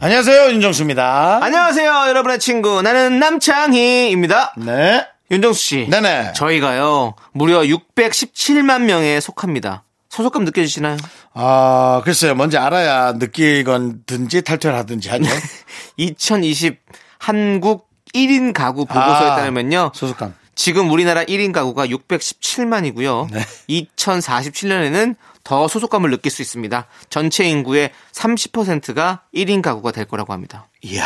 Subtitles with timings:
[0.00, 1.40] 안녕하세요, 윤정수입니다.
[1.42, 2.82] 안녕하세요, 여러분의 친구.
[2.82, 4.54] 나는 남창희입니다.
[4.58, 5.04] 네.
[5.30, 5.86] 윤정수 씨.
[5.90, 6.34] 네네.
[6.34, 9.82] 저희가요, 무려 617만 명에 속합니다.
[10.08, 10.96] 소속감 느껴지시나요?
[11.34, 12.34] 아, 글쎄요.
[12.36, 15.24] 뭔지 알아야 느끼건든지 탈퇴를 하든지 하죠.
[15.98, 16.80] 2020
[17.18, 19.90] 한국 1인 가구 보고서에 아, 따르면요.
[19.94, 20.34] 소속감.
[20.54, 23.28] 지금 우리나라 1인 가구가 617만이고요.
[23.32, 23.40] 네.
[23.68, 25.16] 2047년에는
[25.48, 26.86] 더 소속감을 느낄 수 있습니다.
[27.08, 30.68] 전체 인구의 30%가 1인 가구가 될 거라고 합니다.
[30.82, 31.02] 이야,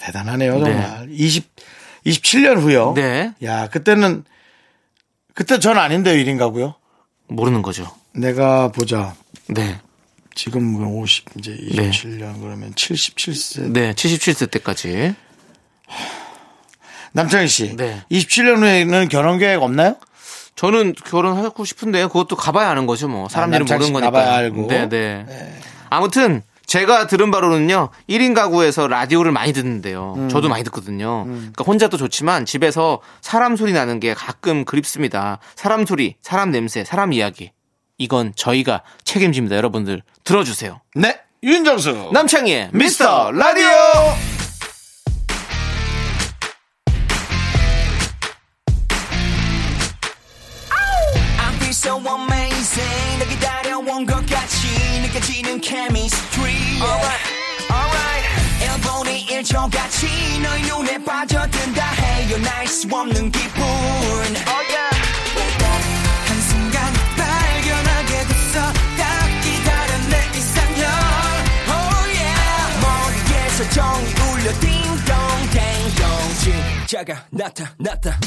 [0.00, 1.08] 대단하네요, 정말.
[1.10, 1.48] 20,
[2.04, 2.92] 27년 후요.
[2.94, 3.32] 네.
[3.42, 4.24] 야, 그때는,
[5.32, 6.74] 그때 전 아닌데요, 1인 가고요.
[7.28, 7.90] 모르는 거죠.
[8.12, 9.14] 내가 보자.
[9.46, 9.80] 네.
[10.34, 13.72] 지금 50, 이제 27년 그러면 77세.
[13.72, 13.94] 네.
[13.94, 15.14] 77세 때까지.
[17.12, 17.76] 남창희 씨.
[17.76, 18.02] 네.
[18.10, 19.96] 27년 후에는 결혼 계획 없나요?
[20.56, 23.28] 저는 결혼하고 싶은데 그것도 가봐야 아는 거죠, 뭐.
[23.28, 24.10] 사람들은 남창희 모르는 씨 거니까.
[24.10, 24.66] 가봐야 알고.
[24.68, 25.26] 네, 네.
[25.88, 27.88] 아무튼 제가 들은 바로는요.
[28.08, 30.14] 1인 가구에서 라디오를 많이 듣는데요.
[30.16, 30.28] 음.
[30.28, 31.24] 저도 많이 듣거든요.
[31.24, 35.38] 그러니까 혼자도 좋지만 집에서 사람 소리 나는 게 가끔 그립습니다.
[35.56, 37.50] 사람 소리, 사람 냄새, 사람 이야기.
[37.98, 39.56] 이건 저희가 책임집니다.
[39.56, 40.80] 여러분들 들어주세요.
[40.94, 41.18] 네.
[41.42, 42.10] 윤정수.
[42.12, 43.66] 남창희의 미스터 라디오!
[52.06, 54.66] Amazing 너 기다려온 것 같이
[55.02, 57.24] 느껴지는 chemistry Alright,
[57.70, 58.40] alright.
[58.62, 62.38] 일본의 일초같이 너의 눈에 빠져든다 해요.
[62.38, 63.62] 날수 없는 기분.
[63.62, 64.96] Oh yeah.
[66.26, 68.72] 한순간 발견하게 됐어.
[68.96, 70.84] 딱 기다린 내 이상형.
[71.68, 72.80] Oh yeah.
[72.80, 75.16] 머리에서 종이 울려 딩동
[75.50, 78.18] 댕동 진짜가 나타났다.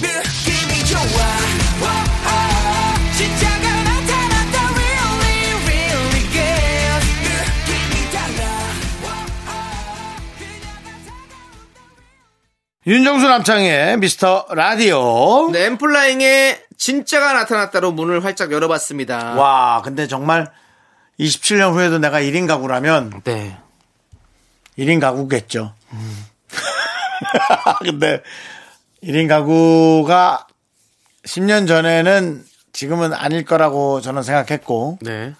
[0.00, 1.00] 느낌이 좋아.
[1.82, 2.91] 오
[12.84, 15.50] 윤정수 남창의 미스터 라디오.
[15.52, 19.34] 네, 엠플라잉의 진짜가 나타났다로 문을 활짝 열어봤습니다.
[19.34, 20.50] 와, 근데 정말
[21.20, 23.56] 27년 후에도 내가 1인 가구라면 네.
[24.76, 25.74] 1인 가구겠죠.
[27.84, 28.20] 근데
[29.04, 30.48] 1인 가구가
[31.24, 35.34] 10년 전에는 지금은 아닐 거라고 저는 생각했고 네.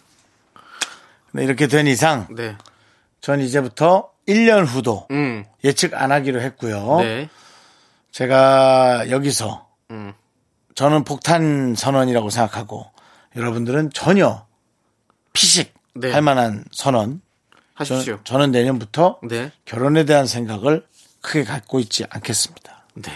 [1.31, 2.56] 근데 이렇게 된 이상 네.
[3.20, 5.44] 전 이제부터 1년 후도 음.
[5.65, 6.98] 예측 안 하기로 했고요.
[7.00, 7.28] 네.
[8.10, 10.12] 제가 여기서 음.
[10.75, 12.91] 저는 폭탄 선언이라고 생각하고
[13.37, 14.47] 여러분들은 전혀
[15.32, 16.12] 피식 네.
[16.12, 17.21] 할 만한 선언.
[17.75, 18.21] 하십시오.
[18.25, 19.50] 저, 는 내년부터 네.
[19.65, 20.87] 결혼에 대한 생각을
[21.21, 22.87] 크게 갖고 있지 않겠습니다.
[22.94, 23.12] 네.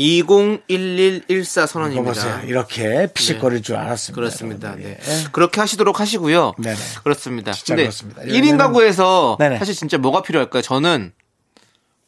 [0.00, 2.40] 201114 이거 선언입니다.
[2.42, 4.14] 이렇게 피식거릴 줄 알았습니다.
[4.20, 4.74] 그렇습니다.
[4.76, 4.98] 네.
[4.98, 5.24] 예.
[5.32, 6.54] 그렇게 하시도록 하시고요.
[6.58, 6.76] 네네.
[7.04, 7.52] 그렇습니다.
[7.52, 8.22] 진짜 근데 그렇습니다.
[8.22, 9.58] 1인 이러면은- 가구에서 네네.
[9.58, 10.62] 사실 진짜 뭐가 필요할까요?
[10.62, 11.12] 저는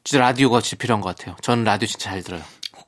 [0.05, 1.37] 진짜 라디오가 진짜 필요한 것 같아요.
[1.43, 2.41] 저는 라디오 진짜 잘 들어요.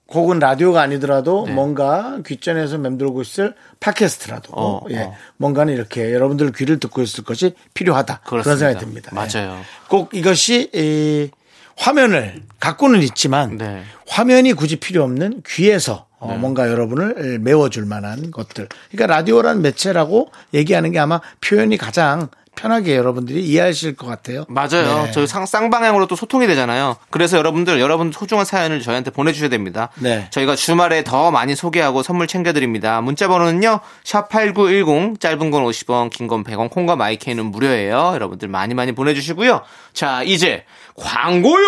[0.08, 1.52] 혹은 라디오가 아니더라도 네.
[1.52, 5.14] 뭔가 귓전에서 맴돌고 있을 팟캐스트라도 어, 예, 어.
[5.38, 8.68] 뭔가는 이렇게 여러분들 귀를 듣고 있을 것이 필요하다 그런 그렇습니다.
[8.80, 9.10] 생각이 듭니다.
[9.12, 9.14] 예.
[9.16, 9.60] 맞아요.
[9.88, 11.30] 꼭 이것이 이
[11.76, 13.82] 화면을 갖고는 있지만 네.
[14.06, 18.68] 화면이 굳이 필요 없는 귀에서 어, 뭔가 여러분을 메워줄 만한 것들.
[18.90, 24.44] 그러니까 라디오라는 매체라고 얘기하는 게 아마 표현이 가장 편하게 여러분들이 이해하실 것 같아요.
[24.48, 25.04] 맞아요.
[25.04, 25.10] 네.
[25.12, 26.96] 저희 상, 쌍방향으로 또 소통이 되잖아요.
[27.10, 29.90] 그래서 여러분들, 여러분 소중한 사연을 저희한테 보내주셔야 됩니다.
[29.98, 30.28] 네.
[30.30, 33.00] 저희가 주말에 더 많이 소개하고 선물 챙겨드립니다.
[33.00, 38.12] 문자 번호는요, 샵8910, 짧은 건 50원, 긴 건 100원, 콩과 마이케이는 무료예요.
[38.14, 39.62] 여러분들 많이 많이 보내주시고요.
[39.92, 40.64] 자, 이제
[40.96, 41.64] 광고요!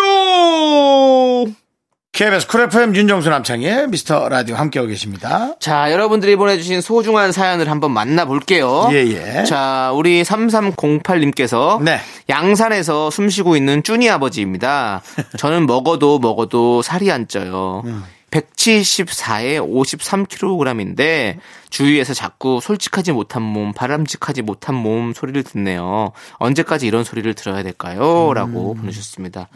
[2.13, 5.53] KBS 쿨 FM 윤정수 남창희 미스터 라디오 함께하고 계십니다.
[5.59, 8.89] 자, 여러분들이 보내주신 소중한 사연을 한번 만나볼게요.
[8.91, 9.43] 예, 예.
[9.43, 11.99] 자, 우리 3308님께서 네.
[12.27, 15.03] 양산에서 숨 쉬고 있는 쭈니 아버지입니다.
[15.37, 17.83] 저는 먹어도 먹어도 살이 안 쪄요.
[17.85, 18.03] 음.
[18.31, 21.37] 174에 53kg인데
[21.69, 26.11] 주위에서 자꾸 솔직하지 못한 몸, 바람직하지 못한 몸 소리를 듣네요.
[26.33, 28.33] 언제까지 이런 소리를 들어야 될까요?
[28.33, 28.77] 라고 음.
[28.77, 29.47] 보내주셨습니다.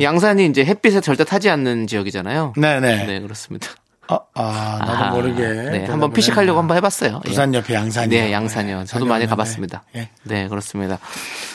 [0.00, 2.54] 양산이 이제 햇빛에 절대 타지 않는 지역이잖아요.
[2.56, 3.06] 네네.
[3.06, 3.68] 네, 그렇습니다.
[4.06, 5.42] 아, 아, 나도 아, 모르게.
[5.42, 7.20] 네, 한번 피식하려고 한번 해봤어요.
[7.24, 7.28] 예.
[7.28, 8.20] 부산 옆에 양산이요.
[8.20, 8.78] 네, 양산이요.
[8.80, 9.26] 네, 저도 많이.
[9.26, 9.82] 가봤습니다.
[9.96, 10.10] 예.
[10.24, 10.98] 네, 그렇습니다.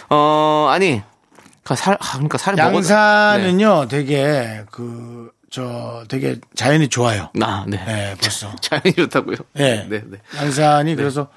[0.09, 1.01] 어, 아니,
[1.63, 2.77] 그러니까 살, 아, 그러니까 살이 먹어.
[2.77, 7.29] 양산은요, 되게 그, 저, 되게 자연이 좋아요.
[7.33, 7.45] 네.
[7.45, 7.77] 아, 네.
[7.87, 8.53] 예, 벌써.
[8.61, 9.37] 자연이 좋다고요?
[9.57, 9.85] 예.
[9.89, 10.17] 네, 네.
[10.37, 11.27] 양산이 그래서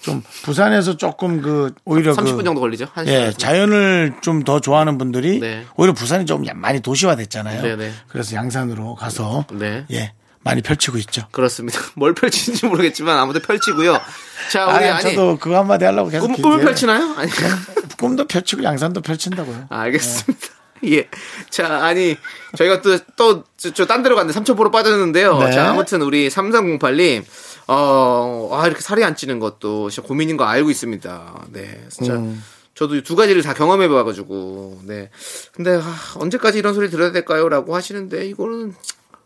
[0.00, 2.86] 좀 부산에서 조금 그 오히려 30분 그 정도 걸리죠?
[2.94, 3.34] 한 예, 시간.
[3.38, 5.66] 자연을 좀 더 좋아하는 분들이 네.
[5.76, 7.62] 오히려 부산이 좀 많이 도시화됐잖아요.
[7.62, 7.92] 네, 네.
[8.08, 9.84] 그래서 양산으로 가서 네.
[9.92, 11.26] 예, 많이 펼치고 있죠.
[11.32, 11.78] 그렇습니다.
[11.96, 14.00] 뭘 펼치는지 모르겠지만 아무튼 펼치고요.
[14.50, 15.02] 자, 우리 아니, 아니.
[15.02, 16.60] 저도 그거 한마디 하려고 계속 꿈, 얘기해요.
[16.64, 17.14] 펼치나요?
[17.18, 17.30] 아니.
[17.98, 19.66] 꿈도 펼치고 양산도 펼친다고요.
[19.68, 20.46] 아, 알겠습니다.
[20.46, 20.59] 예.
[21.50, 22.16] 자, 아니,
[22.56, 25.38] 저희가 또, 또, 저, 딴 데로 갔는데 삼천포로 빠졌는데요.
[25.38, 25.50] 네.
[25.52, 27.24] 자, 아무튼 우리 3308님,
[27.68, 31.46] 어, 아, 이렇게 살이 안 찌는 것도 진짜 고민인 거 알고 있습니다.
[31.52, 31.84] 네.
[31.90, 32.14] 진짜.
[32.14, 32.42] 음.
[32.74, 35.10] 저도 이두 가지를 다 경험해 봐가지고, 네.
[35.52, 37.48] 근데, 아, 언제까지 이런 소리 들어야 될까요?
[37.48, 38.74] 라고 하시는데, 이거는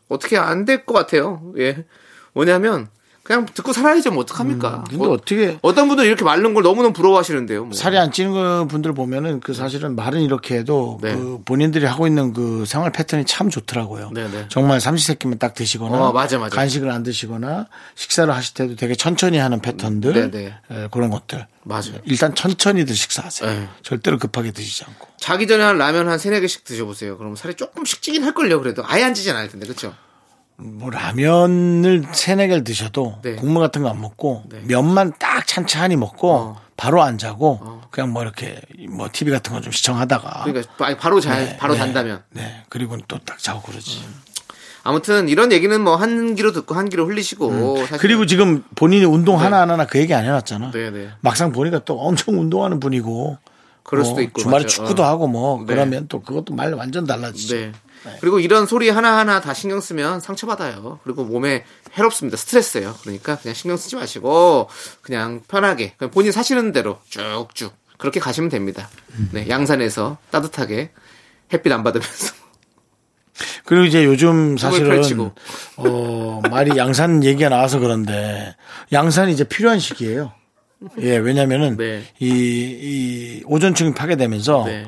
[0.08, 1.52] 어떻게 안 될 것 같아요.
[1.58, 1.84] 예.
[2.32, 2.88] 뭐냐면,
[3.24, 4.10] 그냥 듣고 살아야죠.
[4.10, 4.84] 뭐, 어떡합니까?
[4.88, 7.64] 근데 어, 어떻게 어떤 분들은 이렇게 마른 걸 너무너무 부러워하시는데요.
[7.64, 7.72] 뭐.
[7.72, 11.14] 살이 안 찌는 거 분들 보면은 그 사실은 말은 이렇게 해도 네.
[11.14, 14.10] 그 본인들이 하고 있는 그 생활 패턴이 참 좋더라고요.
[14.12, 14.44] 네, 네.
[14.50, 16.54] 정말 삼시세끼만 딱 드시거나 어, 맞아, 맞아.
[16.54, 20.54] 간식을 안 드시거나 식사를 하실 때도 되게 천천히 하는 패턴들 네, 네.
[20.70, 21.46] 에, 그런 것들.
[21.62, 21.94] 맞아요.
[22.04, 23.50] 일단 천천히들 식사하세요.
[23.50, 23.68] 네.
[23.82, 25.08] 절대로 급하게 드시지 않고.
[25.16, 27.16] 자기 전에 한 라면 한 세네 개씩 드셔보세요.
[27.16, 28.82] 그럼 살이 조금씩 찌긴 할걸요, 그래도.
[28.84, 29.94] 아예 안 찌진 않을 텐데, 그쵸?
[30.56, 33.34] 뭐 라면을 세네 개를 드셔도 네.
[33.36, 34.60] 국물 같은 거 안 먹고 네.
[34.64, 36.60] 면만 딱 찬찬히 먹고 어.
[36.76, 41.20] 바로 안 자고 그냥 뭐 이렇게 뭐 TV 같은 거 좀 시청하다가 그러니까 바- 바로
[41.20, 41.78] 잘, 네, 바로 네.
[41.80, 42.22] 단다면.
[42.30, 42.62] 네.
[42.68, 44.02] 그리고 또딱 자고 그러지.
[44.86, 47.48] 아무튼 이런 얘기는 뭐 한 귀로 듣고 한 귀로 흘리시고.
[47.48, 47.86] 음.
[47.98, 50.70] 그리고 지금 본인이 운동 하나 안 하나 그 얘기 안 해놨잖아.
[50.72, 51.08] 네, 네.
[51.20, 53.38] 막상 보니까 또 엄청 운동하는 분이고.
[53.82, 54.40] 그럴 뭐 수도 있고.
[54.40, 54.66] 주말에 맞아요.
[54.68, 55.06] 축구도 어.
[55.06, 55.66] 하고 뭐 네.
[55.66, 57.72] 그러면 또 그것도 말 완전 달라지죠.
[58.04, 58.16] 네.
[58.20, 61.00] 그리고 이런 소리 하나하나 다 신경 쓰면 상처받아요.
[61.04, 61.64] 그리고 몸에
[61.96, 62.36] 해롭습니다.
[62.36, 62.94] 스트레스예요.
[63.02, 64.68] 그러니까 그냥 신경 쓰지 마시고
[65.02, 68.88] 그냥 편하게 그냥 본인 사시는 대로 쭉쭉 그렇게 가시면 됩니다.
[69.32, 69.48] 네.
[69.48, 70.90] 양산에서 따뜻하게
[71.52, 72.34] 햇빛 안 받으면서.
[73.64, 75.30] 그리고 이제 요즘 사실은.
[75.76, 78.54] 어 말이 양산 얘기가 나와서 그런데
[78.92, 80.32] 양산이 이제 필요한 시기예요.
[81.00, 82.04] 예, 왜냐면은 네.
[82.18, 84.86] 이, 이 오존층이 파괴되면서 네.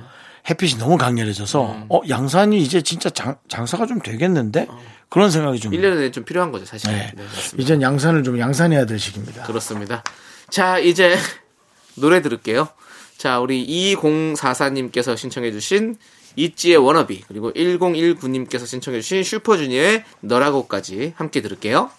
[0.49, 4.69] 햇빛이 너무 강렬해져서 어 양산이 이제 진짜 장, 장사가 좀 되겠는데
[5.09, 6.91] 그런 생각이 좀 1년 내에 좀 필요한 거죠, 사실.
[6.91, 7.13] 네.
[7.17, 7.25] 네.
[7.59, 9.45] 이젠 양산을 좀 양산해야 될 시기입니다.
[9.45, 10.03] 그렇습니다.
[10.51, 11.17] 자, 이제
[11.97, 12.69] 노래 들을게요.
[13.17, 15.97] 자, 우리 2044님께서 신청해 주신
[16.37, 21.91] 이지의 워너비, 그리고 1019님께서 신청해 주신 슈퍼주니어의 너라고까지 함께 들을게요.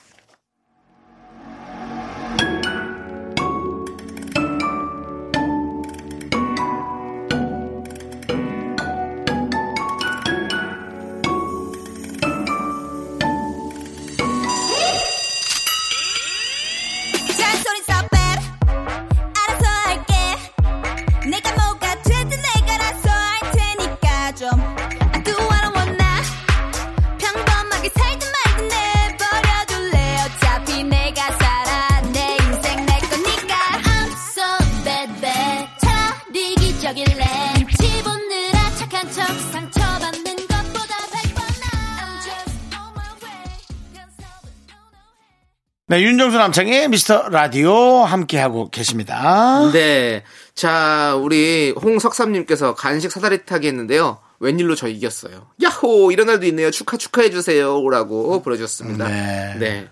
[45.89, 49.71] 네, 윤정수 남창의 미스터 라디오 함께하고 계십니다.
[49.71, 50.21] 네.
[50.53, 54.17] 자, 우리 홍석삼님께서 간식 사다리 타기 했는데요.
[54.41, 55.47] 웬일로 저 이겼어요.
[55.63, 56.11] 야호!
[56.11, 56.71] 이런 날도 있네요.
[56.71, 57.89] 축하, 축하해주세요.
[57.89, 59.07] 라고 보내주셨습니다.
[59.07, 59.55] 네.
[59.59, 59.87] 네.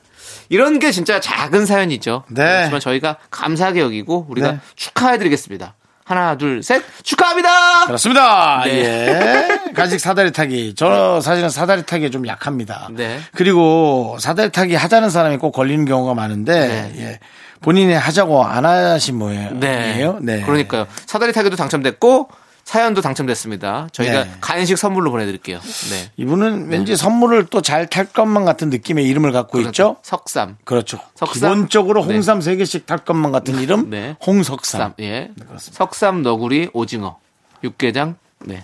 [0.49, 2.25] 이런 게 진짜 작은 사연이죠.
[2.27, 2.43] 네.
[2.43, 4.59] 그렇지만 저희가 감사하게 여기고 우리가 네.
[4.75, 5.75] 축하해드리겠습니다.
[6.07, 6.83] 하나, 둘, 셋.
[7.01, 7.85] 축하합니다!
[7.87, 8.61] 그렇습니다.
[8.63, 8.71] 네.
[8.75, 9.73] 예.
[9.73, 10.75] 간식 사다리 타기.
[10.75, 12.89] 저 사실은 사다리 타기에 좀 약합니다.
[12.91, 13.19] 네.
[13.33, 17.01] 그리고 사다리 타기 하자는 사람이 꼭 걸리는 경우가 많은데, 네.
[17.01, 17.19] 예.
[17.61, 19.49] 본인이 하자고 안 하신 뭐예요?
[19.53, 20.07] 네.
[20.21, 20.43] 네.
[20.43, 20.85] 그러니까요.
[21.07, 22.29] 사다리 타기도 당첨됐고,
[22.65, 23.89] 사연도 당첨됐습니다.
[23.91, 24.31] 저희가 네.
[24.41, 25.59] 간식 선물로 보내드릴게요.
[25.59, 26.11] 네.
[26.17, 29.97] 이분은 왠지 선물을 또 잘 탈 것만 같은 느낌의 이름을 갖고 있죠?
[30.01, 30.57] 석삼.
[30.63, 30.99] 그렇죠.
[31.13, 31.53] 석삼?
[31.53, 32.13] 기본적으로 네.
[32.15, 33.91] 홍삼 세개씩 탈 것만 같은 이름?
[33.91, 34.17] 네.
[34.25, 34.81] 홍석삼.
[34.81, 35.31] 쌈, 예.
[35.47, 35.77] 그렇습니다.
[35.85, 37.19] 석삼 너구리 오징어
[37.63, 38.63] 육개장 네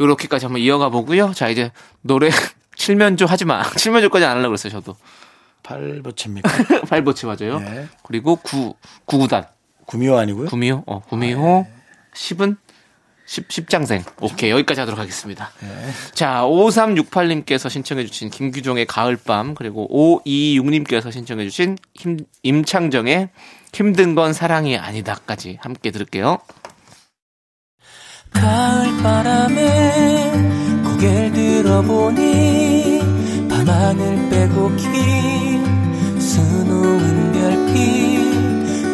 [0.00, 2.30] 요렇게까지 한번 이어가 보고요 자 이제 노래
[2.76, 4.96] 칠면조 하지 마 칠면조까지 안 하려고 그랬어요 저도
[5.62, 6.50] 팔보채입니까?
[6.88, 7.86] 발보치 맞아요 네.
[8.02, 8.74] 그리고 구
[9.04, 9.46] 구구단
[9.86, 10.48] 구미호 아니고요?
[10.48, 11.66] 구미호 어 구미호
[12.14, 12.56] 10은
[13.26, 14.04] 10, 10 장생.
[14.20, 15.50] 오케이 여기까지 하도록 하겠습니다.
[16.12, 19.88] 자 5368님께서 신청해주신 김규종의 가을밤 그리고
[20.24, 23.30] 526님께서 신청해주신 힘, 임창정의
[23.72, 26.38] 힘든 건 사랑이 아니다까지 함께 들을게요.
[28.32, 30.32] 가을바람에
[30.84, 33.00] 고개를 들어보니
[33.48, 34.84] 밤하늘 빼곡히
[36.20, 37.74] 수놓은 별빛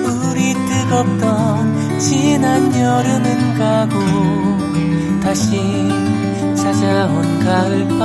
[0.06, 3.94] 우리 뜨겁던 지난 여름은 가고
[5.22, 5.60] 다시
[6.56, 8.00] 찾아온 가을밤.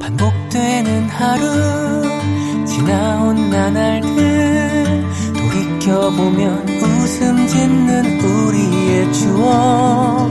[0.00, 5.04] 반복되는 하루 지나온 나날들
[5.38, 10.28] 돌이켜보면 웃음 짓는 우리의 추억.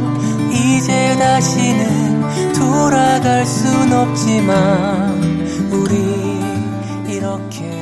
[0.52, 5.18] 이제 다시는 돌아갈 순 없지만
[5.72, 5.96] 우리
[7.08, 7.75] 이렇게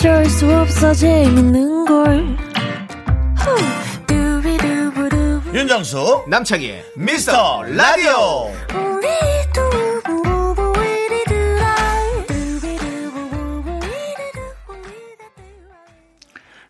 [0.00, 2.36] 어쩔 수 없어 재밌는 걸.
[5.52, 8.50] 윤정수 남창희의 미스터 라디오.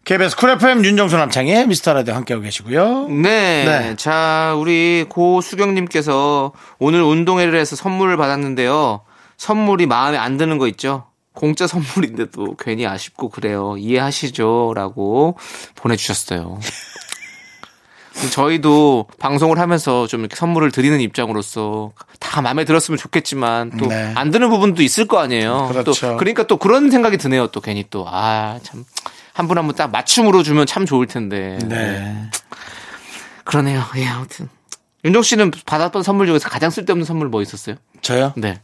[0.05, 3.07] KBS 쿨 FM 윤정수 남창희 미스터 라디오 함께하고 계시고요.
[3.11, 3.65] 네.
[3.65, 3.97] 네.
[3.97, 9.03] 자, 우리 고수경님께서 오늘 운동회를 해서 선물을 받았는데요.
[9.37, 11.10] 선물이 마음에 안 드는 거 있죠?
[11.33, 13.77] 공짜 선물인데도 괜히 아쉽고 그래요.
[13.79, 14.73] 이해하시죠?
[14.75, 15.37] 라고
[15.77, 16.59] 보내주셨어요.
[18.33, 24.13] 저희도 방송을 하면서 좀 이렇게 선물을 드리는 입장으로서 다 마음에 들었으면 좋겠지만 또 네.
[24.17, 25.69] 안 드는 부분도 있을 거 아니에요.
[25.71, 25.93] 그렇죠.
[25.93, 27.47] 또 그러니까 또 그런 생각이 드네요.
[27.49, 28.85] 또 괜히 또 아 참
[29.39, 31.59] 한 분 한 분 딱 맞춤으로 주면 참 좋을 텐데.
[31.65, 32.31] 네.
[33.45, 33.83] 그러네요.
[33.97, 34.49] 예, 아무튼.
[35.05, 37.77] 윤정 씨는 받았던 선물 중에서 가장 쓸데없는 선물 뭐 있었어요?
[38.03, 38.35] 저요?
[38.37, 38.61] 네.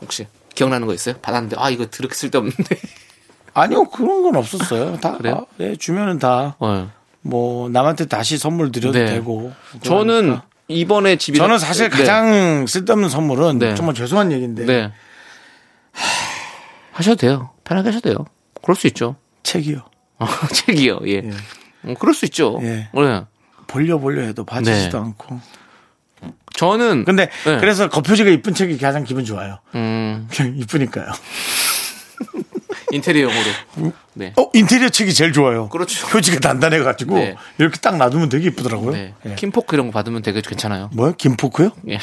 [0.00, 1.16] 혹시 기억나는 거 있어요?
[1.20, 2.76] 받았는데 아 이거 드럽게 쓸데없는데.
[3.54, 4.98] 아니요 그런 건 없었어요.
[5.00, 5.46] 다 그래요?
[5.48, 7.68] 아, 네, 주면은 다뭐 어.
[7.70, 9.06] 남한테 다시 선물 드려도 네.
[9.06, 9.52] 되고.
[9.82, 10.46] 저는 그러니까.
[10.68, 11.96] 이번에 집이 저는 사실 네.
[11.96, 13.74] 가장 쓸데없는 선물은 네.
[13.74, 14.92] 정말 죄송한 얘기인데 네.
[16.92, 17.50] 하셔도 돼요.
[17.64, 18.26] 편하게 하셔도 돼요.
[18.62, 19.16] 그럴 수 있죠.
[19.42, 19.82] 책이요.
[20.18, 21.00] 어, 책이요.
[21.06, 21.18] 예.
[21.20, 22.58] 음, 그럴 수 있죠.
[22.62, 22.88] 예.
[22.92, 23.24] 네.
[23.66, 25.04] 벌려 벌려 해도 봐주지도 네.
[25.04, 25.40] 않고.
[26.56, 27.58] 저는 근데 네.
[27.58, 29.58] 그래서 겉표지가 이쁜 책이 가장 기분 좋아요.
[29.74, 31.06] 음, 이쁘니까요.
[32.92, 33.92] 인테리어용으로.
[34.14, 34.32] 네.
[34.36, 35.68] 어 인테리어 책이 제일 좋아요.
[35.68, 36.06] 그렇죠.
[36.08, 37.34] 표지가 단단해가지고 네.
[37.58, 38.92] 이렇게 딱 놔두면 되게 이쁘더라고요.
[38.92, 39.14] 네.
[39.26, 39.34] 예.
[39.34, 40.90] 킨포크 이런 거 받으면 되게 괜찮아요.
[40.92, 41.14] 뭐요?
[41.16, 41.70] 킨포크요?
[41.88, 41.98] 예.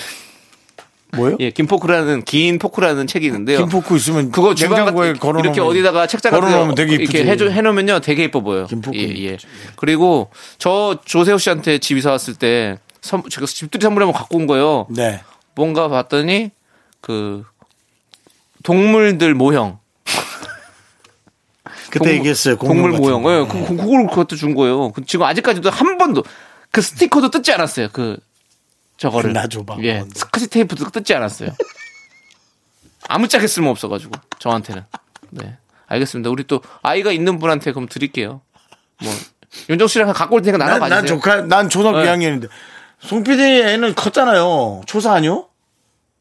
[1.13, 1.36] 뭐요?
[1.41, 3.58] 예, 킨포크라는 킨포크라는 책이 있는데요.
[3.60, 7.17] 킨포크 있으면 그거 주방 같은 걸어놓으면 이렇게 어디다가 책장 걸어놓으면 데 되게 이쁘지.
[7.17, 8.65] 이렇게 해줘 해놓으면요 되게 예뻐 보여요.
[8.67, 9.38] 킨포크 예, 예.
[9.75, 14.48] 그리고 저 조세호 씨한테 집 이사 왔을 때 선, 제가 집들이 선물 한번 갖고 온
[14.48, 14.88] 거예요.
[14.89, 15.24] 네.
[15.55, 16.51] 뭔가 봤더니
[17.01, 17.43] 그
[18.63, 19.79] 동물들 모형.
[21.89, 22.58] 그때 동물- 얘기했어요.
[22.58, 23.22] 동물 모형.
[23.25, 23.48] 예, 거.
[23.48, 24.91] 그, 그걸 그것도 준 거예요.
[24.91, 26.24] 그 지금 아직까지도 한 번도
[26.72, 27.89] 그 스티커도 뜯지 않았어요.
[27.91, 28.17] 그
[28.98, 29.34] 저거를.
[29.34, 29.77] 나 줘봐.
[29.81, 31.50] 예, 스카치 테이프도 뜯지 않았어요.
[33.08, 34.84] 아무짝에 쓸모 없어가지고 저한테는.
[35.31, 36.29] 네, 알겠습니다.
[36.29, 38.41] 우리 또 아이가 있는 분한테 그럼 드릴게요.
[39.03, 39.12] 뭐
[39.70, 41.00] 윤정 씨랑 갖고 올 테니까 나눠 난, 가지세요.
[41.00, 42.05] 난 조카, 난 초등학교 네.
[42.05, 42.48] 2학년인데.
[43.01, 44.81] 송 PD 애는 컸잖아요.
[44.86, 45.48] 초사 아니요?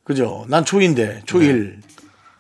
[0.05, 0.45] 그죠?
[0.49, 1.77] 난 초2인데, 초1.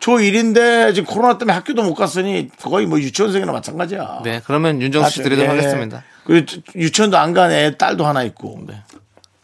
[0.01, 4.21] 초1인데 지금 코로나 때문에 학교도 못 갔으니 거의 뭐 유치원생이나 마찬가지야.
[4.25, 5.59] 네, 그러면 윤정 씨 아, 드리도록 예.
[5.59, 6.03] 하겠습니다.
[6.25, 8.61] 그리고 유치원도 안 간 애 딸도 하나 있고.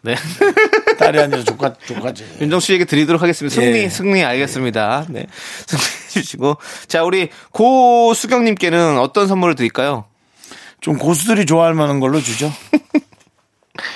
[0.01, 0.15] 네.
[0.97, 2.25] 딸이 아니라 조카, 조카지.
[2.41, 3.53] 윤정 씨에게 드리도록 하겠습니다.
[3.53, 3.89] 승리, 예.
[3.89, 5.05] 승리 알겠습니다.
[5.09, 5.27] 네.
[5.67, 6.57] 승리 해 주시고.
[6.87, 10.05] 자, 우리 고수경님께는 어떤 선물을 드릴까요?
[10.81, 12.51] 좀 고수들이 좋아할 만한 걸로 주죠.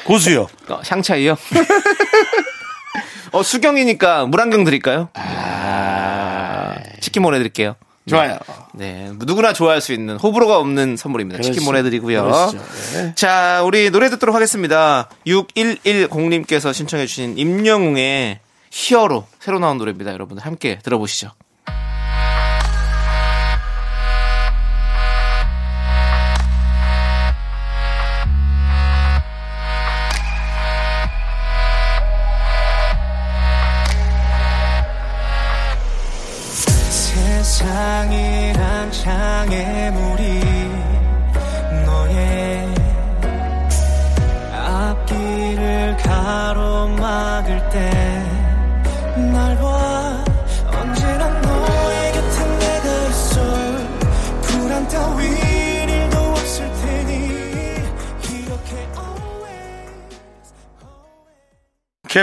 [0.05, 0.47] 고수요.
[0.69, 1.37] 어, 샹차이요?
[3.31, 5.09] 어, 수경이니까 물한병 드릴까요?
[5.13, 7.75] 아, 치킨 보내드릴게요.
[8.07, 8.39] 좋아요.
[8.73, 9.11] 네.
[9.19, 11.41] 누구나 좋아할 수 있는 호불호가 없는 선물입니다.
[11.41, 11.71] 치킨 그렇죠.
[11.71, 12.51] 보내드리고요.
[12.93, 13.13] 네.
[13.15, 15.07] 자, 우리 노래 듣도록 하겠습니다.
[15.27, 18.39] 6110님께서 신청해주신 임영웅의
[18.71, 20.13] 히어로 새로 나온 노래입니다.
[20.13, 21.31] 여러분들 함께 들어보시죠.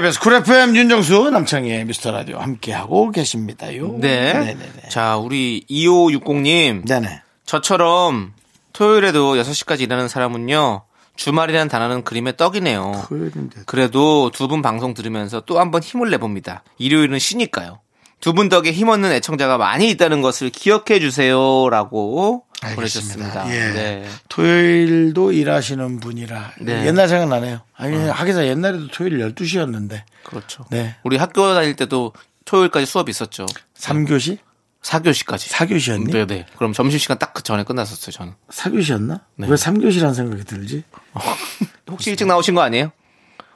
[0.00, 3.96] KBS 쿨 FM 윤정수 남창희의 미스터 라디오 함께하고 계십니다요.
[3.98, 4.32] 네.
[4.32, 4.88] 네네네.
[4.90, 6.86] 자, 우리 2560님.
[6.86, 7.22] 네네.
[7.44, 8.32] 저처럼
[8.72, 10.82] 토요일에도 6시까지 일하는 사람은요,
[11.16, 13.06] 주말이라는 단어는 그림의 떡이네요.
[13.08, 13.62] 토요일인데.
[13.66, 16.62] 그래도 두 분 방송 들으면서 또 한번 힘을 내봅니다.
[16.78, 17.80] 일요일은 쉬니까요.
[18.20, 21.68] 두 분 덕에 힘없는 애청자가 많이 있다는 것을 기억해 주세요.
[21.70, 23.48] 라고 보내주셨습니다.
[23.54, 23.72] 예.
[23.72, 24.08] 네.
[24.28, 26.86] 토요일도 일하시는 분이라 네.
[26.86, 27.60] 옛날 생각나네요.
[27.76, 30.64] 아니 하기사 옛날에도 토요일 12시였는데 그렇죠.
[30.70, 30.96] 네.
[31.04, 32.12] 우리 학교 다닐 때도
[32.44, 33.46] 토요일까지 수업 있었죠.
[33.76, 34.38] 3교시?
[34.82, 35.50] 4교시까지.
[35.52, 36.10] 4교시였니?
[36.12, 36.46] 네 네.
[36.56, 38.32] 그럼 점심시간 딱 그 전에 끝났었어요, 저는.
[38.50, 39.20] 4교시였나?
[39.36, 39.46] 네.
[39.48, 40.82] 왜 3교시라는 생각이 들지?
[41.90, 42.90] 혹시 일찍 나오신 거 아니에요?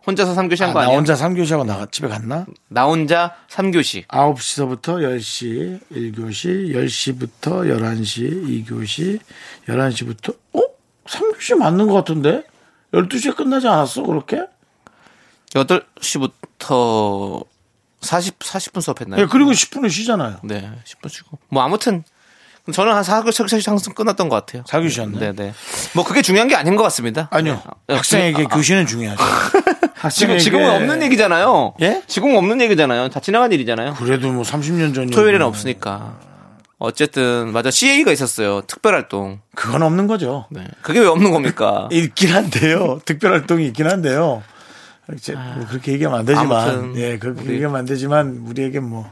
[0.06, 0.98] 혼자서 3교시 한 아, 거나 아니에요?
[0.98, 2.46] 혼자 3교시하고 나 집에 갔나?
[2.68, 4.06] 나 혼자 3교시.
[4.08, 9.20] 9시서부터 10시 1교시, 10시부터 11시 2교시,
[9.68, 10.60] 11시부터 어?
[11.06, 12.44] 3교시 맞는 것 같은데?
[12.92, 14.44] 12시에 끝나지 않았어, 그렇게?
[15.50, 17.44] 8시부터
[18.00, 19.20] 40, 40분 수업했나요?
[19.20, 20.40] 네, 그리고 10분은 쉬잖아요.
[20.42, 21.38] 네, 10분 쉬고.
[21.48, 22.02] 뭐 아무튼
[22.70, 24.62] 저는 한 4교시 항상 끝났던 것 같아요.
[24.64, 25.18] 4교시였네.
[25.18, 25.52] 네네.
[25.94, 27.28] 뭐 그게 중요한 게 아닌 것 같습니다.
[27.32, 27.60] 아니요.
[27.88, 27.96] 네.
[27.96, 29.22] 학생에게 아, 교시는 중요하죠.
[29.64, 31.74] 지금, 학생에게 지금은 없는 얘기잖아요.
[31.80, 32.02] 예?
[32.06, 33.08] 지금은 없는 얘기잖아요.
[33.08, 33.94] 다 지나간 일이잖아요.
[33.94, 36.18] 그래도 뭐 30년 전 토요일에는 없으니까.
[36.78, 38.62] 어쨌든 맞아 CA가 있었어요.
[38.62, 39.40] 특별활동.
[39.54, 40.46] 그건 없는 거죠.
[40.50, 40.64] 네.
[40.82, 41.88] 그게 왜 없는 겁니까?
[41.92, 43.00] 있긴 한데요.
[43.04, 44.42] 특별 활동이 있긴 한데요.
[45.16, 49.10] 이제 뭐 그렇게 얘기하면 안 되지만, 예, 그렇게 우리- 얘기하면 안 되지만 우리에게 뭐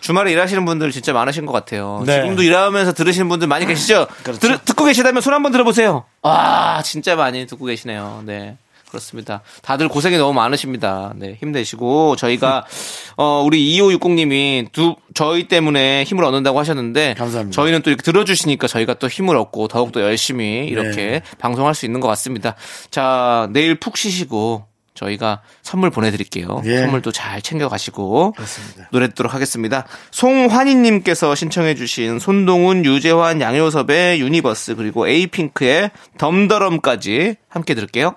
[0.00, 2.02] 주말에 일하시는 분들 진짜 많으신 것 같아요.
[2.06, 2.22] 네.
[2.22, 4.06] 지금도 일하면서 들으시는 분들 많이 계시죠?
[4.22, 4.40] 그렇죠.
[4.40, 6.04] 들- 듣고 계시다면 손 한번 들어보세요.
[6.22, 8.22] 아, 진짜 많이 듣고 계시네요.
[8.26, 8.56] 네.
[8.88, 9.42] 그렇습니다.
[9.60, 11.12] 다들 고생이 너무 많으십니다.
[11.14, 12.64] 네, 힘내시고 저희가
[13.18, 17.54] 어 우리 2560님이 두 저희 때문에 힘을 얻는다고 하셨는데 감사합니다.
[17.54, 21.22] 저희는 또 이렇게 들어주시니까 저희가 또 힘을 얻고 더욱 더 열심히 이렇게 네.
[21.38, 22.54] 방송할 수 있는 것 같습니다.
[22.90, 24.64] 자, 내일 푹 쉬시고
[24.98, 26.62] 저희가 선물 보내드릴게요.
[26.66, 26.78] 예.
[26.82, 28.88] 선물도 잘 챙겨가시고 그렇습니다.
[28.90, 29.86] 노래 듣도록 하겠습니다.
[30.10, 38.16] 송환희님께서 신청해주신 손동운, 유재환, 양요섭의 유니버스 그리고 에이핑크의 덤더럼까지 함께 들을게요.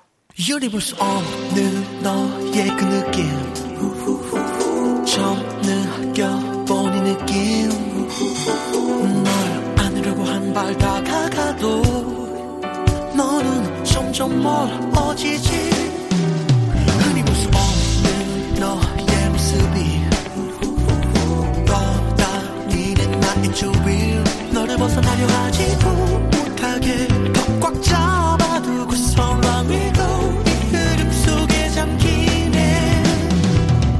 [0.71, 3.51] 볼수 없는 너의 그 느낌
[5.05, 7.69] 처음 느껴본 이 느낌
[9.23, 11.81] 널 안으려고 한 발 다가가도
[13.15, 15.70] 너는 점점 멀어지지
[24.61, 27.07] 너를 벗어나려 하지도 못하게.
[27.33, 33.03] 더꽉 잡아두고 설왕이고 이 흐름 속에 잠기네.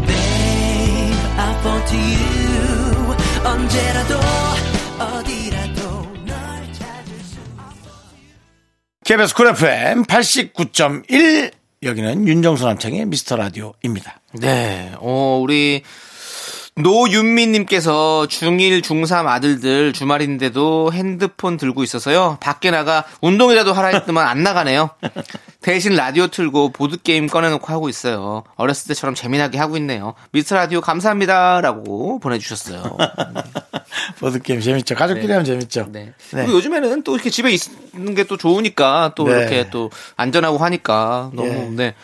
[0.06, 3.18] Babe, I fall to you.
[3.44, 4.20] 언제라도
[5.00, 5.82] 어디라도
[6.26, 7.40] 널 찾을 수
[9.04, 14.22] KBS 쿨 FM 89.1 여기는 윤정수 남창희의 미스터 라디오입니다.
[14.34, 15.82] 네, 어, 우리
[16.82, 22.38] 노윤미님께서 중1, 중3 아들들 주말인데도 핸드폰 들고 있어서요.
[22.42, 24.90] 밖에 나가 운동이라도 하라 했더만 안 나가네요.
[25.62, 28.44] 대신 라디오 틀고 보드게임 꺼내놓고 하고 있어요.
[28.56, 30.16] 어렸을 때처럼 재미나게 하고 있네요.
[30.32, 31.62] 미스터 라디오 감사합니다.
[31.62, 32.98] 라고 보내주셨어요.
[34.20, 34.96] 보드게임 재밌죠.
[34.96, 35.88] 가족끼리 하면 재밌죠.
[35.92, 36.06] 네.
[36.06, 36.14] 네.
[36.32, 37.52] 그리고 요즘에는 또 이렇게 집에
[37.94, 39.32] 있는 게 또 좋으니까 또 네.
[39.40, 41.70] 이렇게 또 안전하고 하니까 너무 예.
[41.70, 41.96] 네.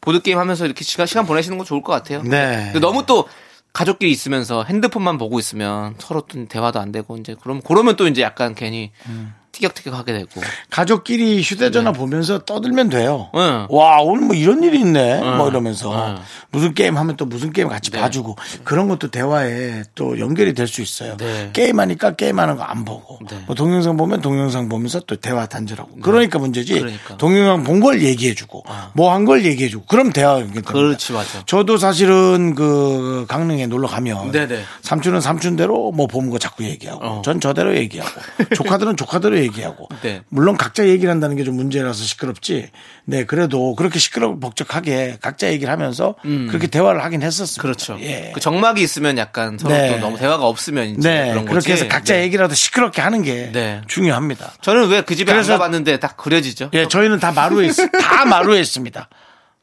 [0.00, 2.22] 보드 게임 하면서 이렇게 시간 시간 보내시는 거 좋을 것 같아요.
[2.22, 2.72] 네.
[2.80, 3.28] 너무 또
[3.74, 8.22] 가족끼리 있으면서 핸드폰만 보고 있으면 서로 또 대화도 안 되고 이제 그럼 그러면 또 이제
[8.22, 9.34] 약간 괜히 음.
[9.54, 10.40] 티격태격하게 되고.
[10.70, 13.30] 가족끼리 휴대전화 보면서 떠들면 돼요.
[13.34, 13.66] 네.
[13.70, 15.20] 와 오늘 뭐 이런 일이 있네.
[15.36, 16.20] 뭐 이러면서 네.
[16.50, 18.00] 무슨 게임 하면 또 무슨 게임 같이 네.
[18.00, 21.16] 봐주고 그런 것도 대화에 또 연결이 될 수 있어요.
[21.18, 21.50] 네.
[21.52, 23.36] 게임 하니까 게임하는 거 안 보고 네.
[23.46, 26.72] 뭐 동영상 보면 동영상 보면서 또 대화 단절하고 그러니까 문제지.
[26.80, 27.16] 그러니까.
[27.18, 28.64] 동영상 본 걸 얘기해주고
[28.94, 30.72] 뭐 한 걸 얘기해주고 그럼 대화가 연결됩니다.
[30.72, 31.42] 그렇지, 맞아.
[31.46, 34.62] 저도 사실은 그 강릉에 놀러 가면 네네.
[34.82, 37.22] 삼촌은 삼촌대로 뭐본거 자꾸 얘기하고 어.
[37.24, 38.10] 전 저대로 얘기하고
[38.56, 40.22] 조카들은 조카대로 얘기하고 네.
[40.28, 42.70] 물론 각자 얘기를 한다는 게 좀 문제라서 시끄럽지.
[43.04, 47.60] 네, 그래도 그렇게 시끄럽고 복잡하게 각자 얘기를 하면서 그렇게 대화를 하긴 했었습니다.
[47.62, 47.98] 그렇죠.
[48.00, 48.30] 예.
[48.34, 49.90] 그 정막이 있으면 약간 서로 네.
[49.92, 51.72] 또 너무 대화가 없으면 이제 네, 그런 그렇게 거지.
[51.72, 52.22] 해서 각자 네.
[52.22, 53.82] 얘기라도 시끄럽게 하는 게 네.
[53.86, 54.52] 중요합니다.
[54.62, 56.70] 저는 왜 그 집에 그래서- 안 가봤는데 딱 그려지죠.
[56.72, 59.08] 예, 저희는 다 마루에 있, 다 마루에 있습니다.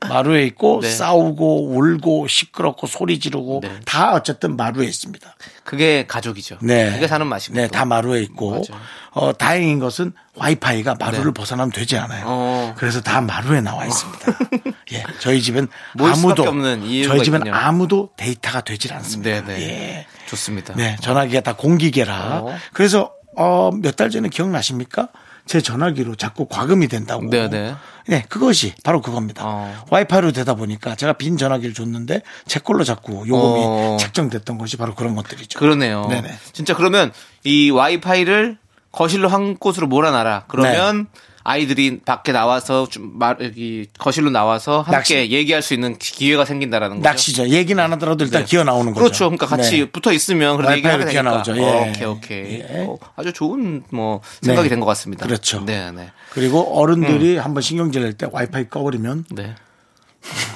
[0.10, 0.90] 마루에 있고 네.
[0.90, 3.80] 싸우고 울고 시끄럽고 소리 지르고 네.
[3.86, 5.36] 다 어쨌든 마루에 있습니다.
[5.64, 6.58] 그게 가족이죠.
[6.62, 6.92] 네.
[6.92, 7.56] 그게 사는 맛이고.
[7.56, 8.82] 네, 다 마루에 있고 맞아요.
[9.12, 11.32] 어, 다행인 것은 와이파이가 마루를 네.
[11.34, 12.24] 벗어나면 되지 않아요.
[12.28, 12.74] 어.
[12.78, 14.26] 그래서 다 마루에 나와 있습니다.
[14.94, 15.68] 예, 저희 집은
[16.00, 17.54] 아무도 저희 집은 있군요.
[17.56, 19.46] 아무도 데이터가 되질 않습니다.
[19.46, 19.62] 네네.
[19.62, 20.08] 예.
[20.28, 20.74] 좋습니다.
[20.76, 22.40] 네, 전화기가 다 공기계라.
[22.42, 22.56] 어.
[22.74, 25.10] 그래서 어, 몇 달 전에 기억나십니까?
[25.46, 27.30] 제 전화기로 자꾸 과금이 된다고.
[27.30, 27.76] 네네.
[28.08, 29.44] 네, 그것이 바로 그겁니다.
[29.46, 29.86] 어.
[29.90, 33.98] 와이파이로 되다 보니까 제가 빈 전화기를 줬는데 제 걸로 자꾸 요금이 어.
[34.00, 35.60] 책정됐던 것이 바로 그런 것들이죠.
[35.60, 36.08] 그러네요.
[36.08, 36.30] 네네.
[36.54, 37.12] 진짜 그러면
[37.44, 38.58] 이 와이파이를
[38.92, 40.46] 거실로 한 곳으로 몰아놔라.
[40.48, 41.08] 그러면
[41.44, 45.16] 아이들이 밖에 나와서 좀 말, 여기 거실로 나와서 함께 낚시.
[45.32, 47.10] 얘기할 수 있는 기회가 생긴다라는 거죠.
[47.10, 47.50] 낚시죠.
[47.50, 48.46] 얘기는 안 하더라도 일단 네.
[48.48, 49.04] 기어 나오는 거죠.
[49.04, 49.26] 그렇죠.
[49.26, 49.86] 그러니까 같이 네.
[49.92, 51.44] 붙어 있으면 그래도 와이파이로 얘기하게 되니까.
[51.44, 51.58] 튀어나오죠.
[51.58, 51.90] 예.
[51.90, 52.60] 오케이, 오케이.
[52.60, 52.86] 예.
[52.88, 54.70] 어, 아주 좋은 뭐 생각이 네.
[54.76, 55.26] 된것 같습니다.
[55.26, 55.64] 그렇죠.
[55.66, 56.12] 네, 네.
[56.32, 59.56] 그리고 어른들이 한번 신경질 낼 때 와이파이 꺼버리면 네.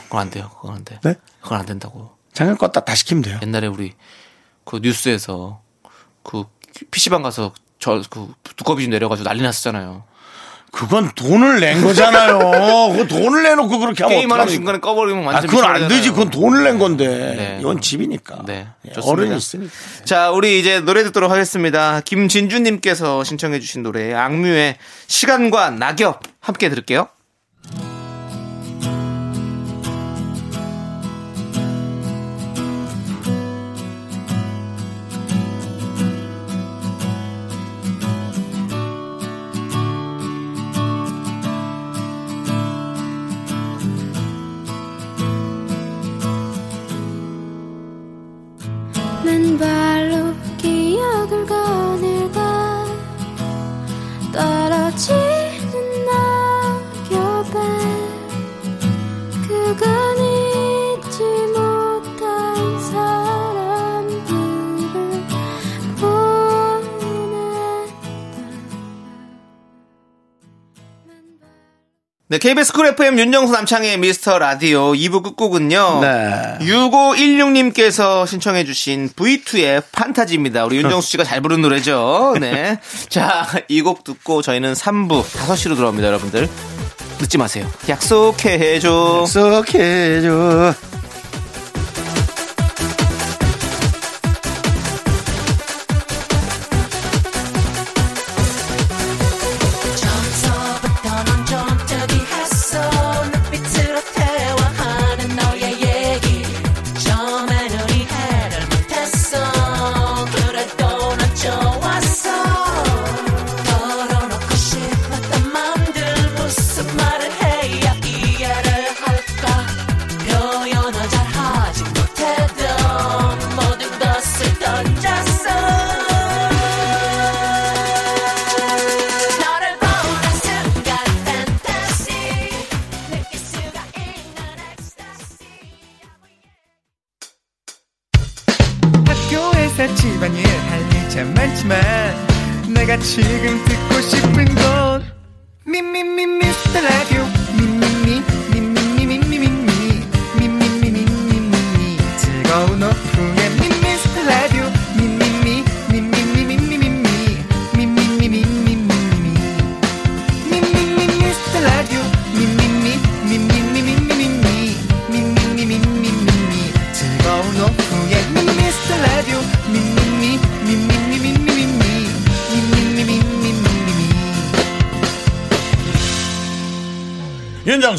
[0.06, 0.52] 그건 안 돼요.
[0.62, 1.00] 그건 안 돼.
[1.04, 1.16] 네?
[1.42, 2.12] 그건 안 된다고.
[2.34, 3.40] 잠깐 껐다 다시 키면 돼요.
[3.42, 3.94] 옛날에 우리
[4.66, 5.62] 그 뉴스에서
[6.24, 6.44] 그
[6.92, 10.04] PC방 가서 저 그 두꺼비 좀 내려가지고 난리 났었잖아요.
[10.76, 12.38] 그건 돈을 낸 거잖아요.
[12.98, 14.48] 그 돈을 내놓고 그렇게 하면 게임하는.
[14.48, 16.10] 중간에 꺼버리면 아, 완전 그건 안 되지.
[16.10, 17.08] 그건 돈을 낸 건데.
[17.08, 17.58] 네.
[17.62, 18.44] 이건 집이니까.
[18.46, 18.92] 네, 예.
[19.02, 19.72] 어른이 있으니까.
[20.04, 22.02] 자, 우리 이제 노래 듣도록 하겠습니다.
[22.02, 24.76] 김진주님께서 신청해주신 노래 악뮤의
[25.08, 27.08] 시간과 낙엽 함께 들을게요.
[72.36, 76.00] 네, KBS 쿨 FM 윤정수 남창의 미스터 라디오 2부 끝곡은요.
[76.02, 76.58] 네.
[76.60, 80.66] 6516님께서 신청해주신 V2의 판타지입니다.
[80.66, 82.36] 우리 윤정수 씨가 잘 부른 노래죠.
[82.42, 82.78] 네.
[83.08, 86.50] 자, 이 곡 듣고 저희는 3부 5시로 돌아옵니다, 여러분들.
[87.22, 87.72] 늦지 마세요.
[87.88, 89.22] 약속해줘.
[89.28, 90.74] 약속해줘.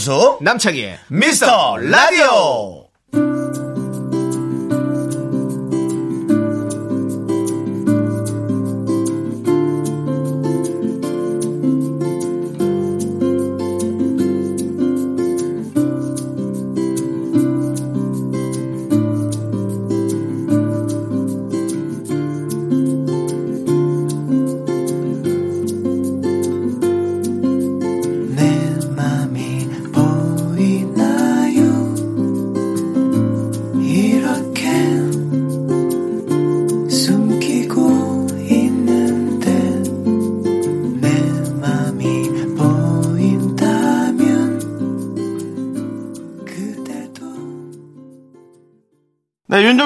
[0.06, 0.38] 윤정수.
[0.40, 2.75] 남창희의 미스터 라디오.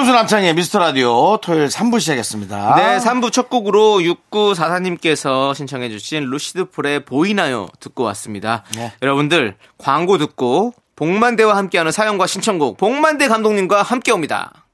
[0.01, 2.75] 윤정수 남창의 미스터 라디오 토요일 3부 시작했습니다.
[2.75, 7.67] 네, 3부 첫 곡으로 6944님께서 신청해주신 루시드 폴의 보이나요?
[7.79, 8.63] 듣고 왔습니다.
[8.75, 8.91] 네.
[9.03, 14.65] 여러분들, 광고 듣고, 복만대와 함께하는 사연과 신청곡, 복만대 감독님과 함께 옵니다.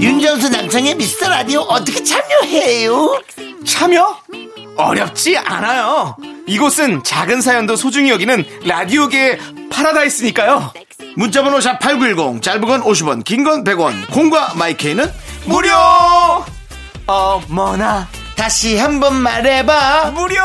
[0.00, 3.20] 윤정수 남창의 미스터 라디오 어떻게 참여해요?
[3.66, 4.20] 참여?
[4.76, 6.16] 어렵지 않아요.
[6.46, 9.38] 이곳은 작은 사연도 소중히 여기는 라디오계의
[9.72, 10.72] 파라다이스니까요.
[11.18, 15.04] 문자번호 샵 8910 짧은 건 50원 긴 건 100원 콩과 마이케이는
[15.46, 15.68] 무료!
[17.06, 20.36] 어머나, 다시 한번 말해봐 무료!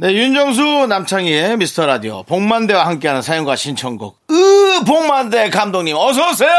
[0.00, 6.48] 네 윤정수 남창희의 미스터 라디오 복만대와 함께하는 사연과 신청곡 으 복만대 감독님 어서오세요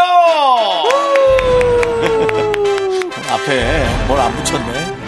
[3.31, 4.99] 앞에 뭘 안 붙였네.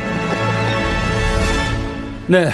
[2.27, 2.49] 네.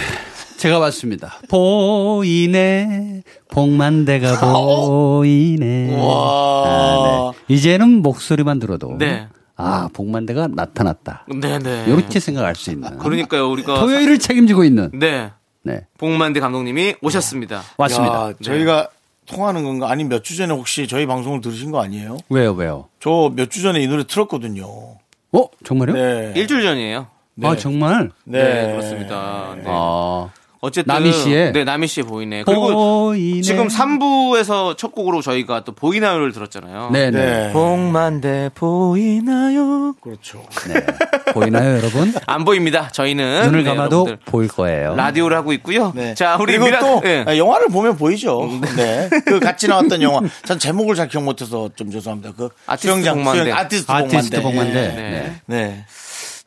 [0.57, 1.39] 제가 봤습니다.
[1.49, 3.21] 보이네.
[3.49, 5.95] 복만대가 보이네.
[5.95, 6.63] 와.
[6.65, 7.53] 아, 네.
[7.55, 8.95] 이제는 목소리만 들어도.
[8.97, 9.27] 네.
[9.55, 11.25] 아, 복만대가 나타났다.
[11.41, 11.85] 네네.
[11.87, 12.97] 이렇게 생각할 수 있는.
[12.97, 13.79] 그러니까요, 우리가.
[13.79, 14.89] 토요일을 책임지고 있는.
[14.93, 15.31] 네.
[15.63, 15.81] 네.
[15.97, 17.61] 복만대 감독님이 오셨습니다.
[17.77, 18.29] 왔습니다.
[18.29, 18.89] 야, 저희가
[19.25, 19.89] 통하는 건가?
[19.91, 22.17] 아니 몇 주 전에 혹시 저희 방송을 들으신 거 아니에요?
[22.29, 22.87] 왜요, 왜요?
[23.01, 24.65] 저 몇 주 전에 이 노래 틀었거든요.
[24.65, 25.93] 어, 정말요?
[25.93, 26.33] 네.
[26.37, 27.07] 일주일 전이에요.
[27.43, 28.11] 아, 정말?
[28.23, 28.41] 네.
[28.41, 29.55] 네, 그렇습니다.
[29.57, 29.63] 네.
[29.67, 30.29] 아.
[30.59, 32.43] 어쨌든 남희 씨의 네 남희 씨의 보이네.
[32.43, 33.41] 그리고 보이네.
[33.41, 36.89] 지금 3부에서 첫 곡으로 저희가 또 보이나요를 들었잖아요.
[36.91, 37.11] 네네.
[37.11, 37.53] 네.
[37.53, 39.93] 복만대 보이나요?
[40.01, 40.43] 그렇죠.
[40.67, 40.85] 네.
[41.33, 42.13] 보이나요, 여러분?
[42.25, 42.89] 안 보입니다.
[42.89, 44.95] 저희는 눈을 네, 감아도 여러분들 보일 거예요.
[44.95, 45.93] 라디오를 하고 있고요.
[45.95, 46.13] 네.
[46.15, 47.23] 자 우리 그리고 미라 또 예.
[47.27, 48.49] 아, 영화를 보면 보이죠.
[48.75, 49.09] 네.
[49.25, 50.21] 그 같이 나왔던 영화.
[50.45, 52.33] 전 제목을 잘 기억 못해서 좀 죄송합니다.
[52.35, 53.43] 그 아티스트 수영장 봉만대.
[53.43, 54.73] 수영 아티스트 아티스트 봉만대.
[54.93, 55.41] 봉만대.
[55.45, 55.85] 네.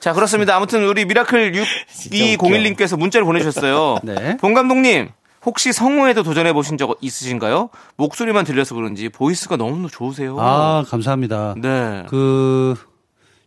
[0.00, 0.56] 자 그렇습니다.
[0.56, 1.52] 아무튼 우리 미라클
[1.92, 3.98] 진짜 6201님께서 문자를 보내주셨어요.
[4.02, 4.36] 네.
[4.38, 5.10] 봉 감독님
[5.44, 7.70] 혹시 성우에도 도전해 보신 적 있으신가요?
[7.96, 10.36] 목소리만 들려서 그런지 voice가 너무 좋으세요.
[10.38, 11.54] 아, 감사합니다.
[11.56, 12.04] 네.
[12.08, 12.74] 그,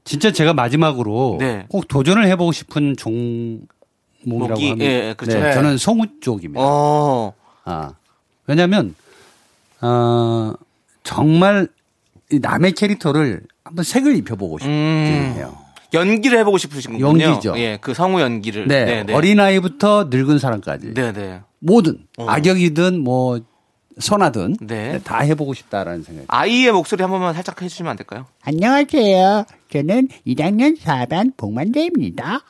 [0.03, 1.65] 진짜 제가 마지막으로 네.
[1.69, 3.67] 꼭 도전을 해보고 싶은 종목이라고
[4.25, 4.81] 목이, 하면.
[4.81, 5.37] 예, 예, 그렇죠.
[5.37, 5.53] 네, 네.
[5.53, 6.61] 저는 성우 쪽입니다.
[6.63, 7.33] 어.
[7.63, 7.91] 아,
[8.47, 8.95] 왜냐면,
[9.81, 10.53] 어,
[11.03, 11.67] 정말
[12.31, 15.33] 이 남의 캐릭터를 한번 색을 입혀보고 싶긴 음.
[15.35, 15.62] 해요.
[15.93, 17.23] 연기를 해보고 싶으신 거군요.
[17.23, 17.53] 연기죠.
[17.57, 18.67] 예, 그 성우 연기를.
[18.67, 19.13] 네, 네, 네.
[19.13, 20.93] 어린아이부터 늙은 사람까지.
[20.93, 21.41] 네, 네.
[21.59, 23.39] 뭐든, 악역이든 뭐,
[23.99, 24.57] 선하든.
[24.61, 24.93] 네.
[24.93, 26.25] 네, 다 해보고 싶다라는 생각이.
[26.29, 28.25] 아이의 목소리 한 번만 살짝 해주시면 안 될까요?
[28.43, 29.45] 안녕하세요.
[29.71, 32.41] 저는 1학년 4반 봉만대입니다.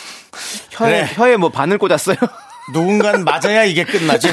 [0.70, 1.08] 혀에, 그래.
[1.14, 2.16] 혀에 뭐 바늘 꽂았어요?
[2.72, 4.28] 누군가는 맞아야 이게 끝나지.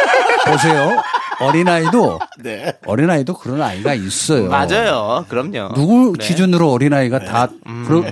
[0.50, 1.02] 보세요.
[1.40, 2.72] 어린아이도, 네.
[2.86, 4.48] 어린아이도 그런 아이가 있어요.
[4.48, 5.24] 맞아요.
[5.28, 5.74] 그럼요.
[5.74, 6.26] 누구 네.
[6.26, 7.48] 기준으로 어린아이가 다,
[7.86, 8.04] 그러,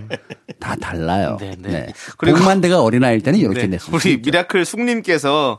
[0.61, 1.37] 다 달라요.
[1.41, 1.71] 네, 네.
[1.71, 1.87] 네.
[2.19, 3.67] 그리고- 봉만대가 어린아이일 때는 이렇게 네.
[3.69, 3.97] 냈습니다.
[3.97, 5.59] 우리 미라클 숙님께서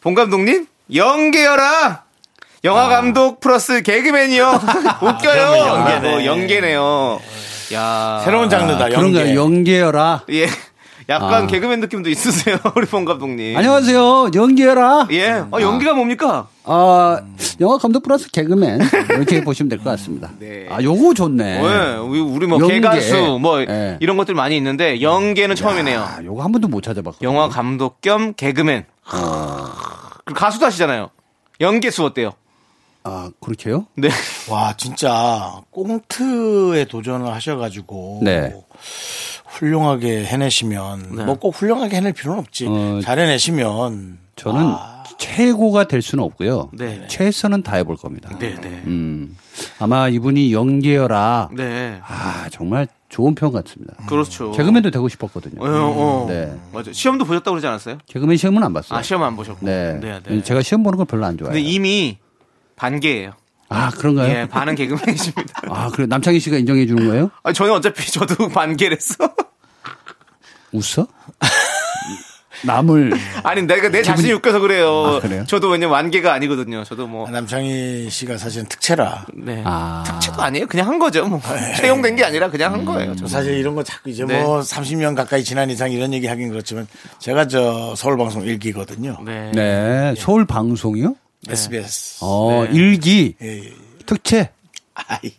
[0.00, 2.04] 봉 감독님 연계여라.
[2.64, 4.46] 영화 감독 플러스 개그맨이요.
[5.02, 5.20] 웃겨요.
[5.20, 6.14] 그러면 연계네.
[6.14, 7.20] 어, 연계네요.
[7.74, 8.22] 야.
[8.24, 8.88] 새로운 장르다.
[8.88, 9.24] 그런 연계.
[9.24, 9.34] 거요.
[9.40, 10.22] 연계여라.
[10.30, 10.46] 예.
[11.08, 11.46] 약간 아.
[11.46, 12.56] 개그맨 느낌도 있으세요.
[12.76, 13.56] 우리 본 감독님.
[13.56, 14.30] 안녕하세요.
[14.34, 15.08] 연계여라.
[15.10, 15.32] 예.
[15.50, 16.48] 어, 연기가 뭡니까?
[16.64, 17.20] 아,
[17.60, 18.80] 영화 감독 플러스 개그맨.
[19.10, 20.30] 이렇게 보시면 될 것 같습니다.
[20.40, 20.66] 네.
[20.70, 21.62] 아, 요거 좋네.
[21.62, 21.96] 예.
[21.98, 22.74] 우리- 우리 뭐 연계.
[22.74, 23.98] 개가수 뭐 예.
[24.00, 26.00] 이런 것들 많이 있는데 연계는 처음이네요.
[26.00, 27.28] 아, 요거 한 번도 못 찾아봤거든요.
[27.28, 28.86] 영화 감독 겸 개그맨.
[30.24, 31.10] 그리고 가수도 하시잖아요.
[31.60, 32.30] 연계수 어때요?
[33.06, 33.86] 아, 그렇게요?
[33.96, 34.08] 네.
[34.48, 38.20] 와, 진짜 꽁트에 도전을 하셔가지고.
[38.22, 38.54] 네.
[39.54, 42.66] 훌륭하게 해내시면 뭐꼭 훌륭하게 해낼 필요는 없지.
[42.68, 45.04] 어, 잘 해내시면 저는 아.
[45.18, 46.70] 최고가 될 수는 없고요.
[46.72, 47.06] 네.
[47.08, 48.36] 최선은 다 해볼 겁니다.
[48.38, 48.82] 네, 네.
[48.86, 49.36] 음,
[49.78, 51.50] 아마 이분이 연계여라.
[51.52, 52.00] 네.
[52.06, 53.94] 아, 정말 좋은 표현 같습니다.
[54.06, 54.50] 그렇죠.
[54.50, 55.62] 개그맨도 되고 싶었거든요.
[55.62, 56.26] 어, 어.
[56.28, 56.52] 네.
[56.72, 56.92] 맞아.
[56.92, 57.98] 시험도 보셨다고 그러지 않았어요?
[58.06, 58.98] 개그맨 시험은 안 봤어요.
[58.98, 59.64] 아, 시험 안 보셨고.
[59.64, 59.98] 네.
[60.00, 60.42] 네, 네.
[60.42, 61.54] 제가 시험 보는 걸 별로 안 좋아해요.
[61.54, 62.18] 근데 이미
[62.76, 63.32] 반개예요.
[63.68, 64.28] 아, 그런가요?
[64.30, 65.62] 예, 반은 개그맨이십니다.
[65.68, 66.06] 아, 그래.
[66.06, 67.30] 남창희 씨가 인정해 주는 거예요?
[67.42, 69.16] 아, 저는 어차피 저도 반개랬어.
[70.72, 71.06] 웃어?
[72.64, 74.88] 남을 아니, 내가 내 자신이 웃겨서 그래요.
[74.88, 75.44] 아, 그래요?
[75.46, 76.84] 저도 왜냐면 완개가 아니거든요.
[76.84, 77.28] 저도 뭐.
[77.28, 79.26] 남창희 씨가 사실은 특채라.
[79.34, 79.62] 네.
[79.66, 80.02] 아.
[80.06, 80.66] 특채도 아니에요.
[80.66, 81.26] 그냥 한 거죠.
[81.26, 81.40] 뭐.
[81.76, 83.14] 채용된 게 아니라 그냥 한 거예요.
[83.16, 83.28] 저도.
[83.28, 84.42] 사실 이런 거 자꾸 이제 네.
[84.42, 86.86] 뭐 30년 가까이 지난 이상 이런 얘기 하긴 그렇지만
[87.18, 89.18] 제가 저 서울 방송 일기거든요.
[89.24, 89.50] 네.
[89.52, 90.14] 네.
[90.16, 91.16] 서울 방송이요?
[91.48, 92.18] SBS.
[92.22, 93.72] 어, 일기 예, 예.
[94.06, 94.50] 특채
[94.94, 95.32] 아이,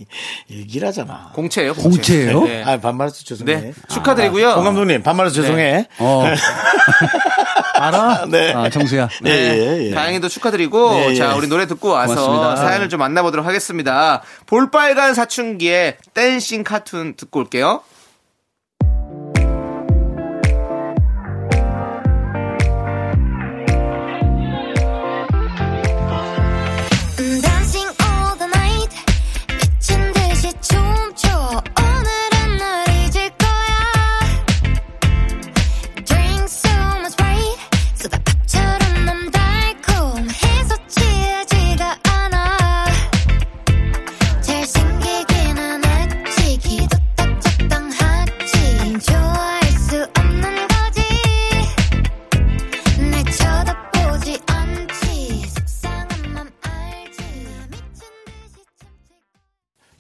[0.50, 1.32] 일기라잖아.
[1.34, 1.74] 공채예요.
[1.74, 1.89] 공채.
[1.89, 2.44] 공채 예요?
[2.44, 2.63] 네.
[2.63, 3.56] 아, 반말해서 죄송해.
[3.56, 3.74] 네.
[3.88, 4.56] 축하드리고요.
[4.56, 5.88] 공 감독님, 반말해서 죄송해.
[6.00, 6.26] 어.
[7.80, 8.26] 알아?
[8.32, 8.54] 네.
[8.54, 9.10] 아, 정수야.
[9.26, 9.91] 예, 예, 예.
[9.91, 11.15] 다행히도 축하드리고 네, 예.
[11.15, 12.56] 자 우리 노래 듣고 와서 고맙습니다.
[12.58, 14.22] 사연을 좀 만나보도록 하겠습니다.
[14.46, 17.82] 볼빨간 사춘기의 댄싱 카툰 듣고 올게요.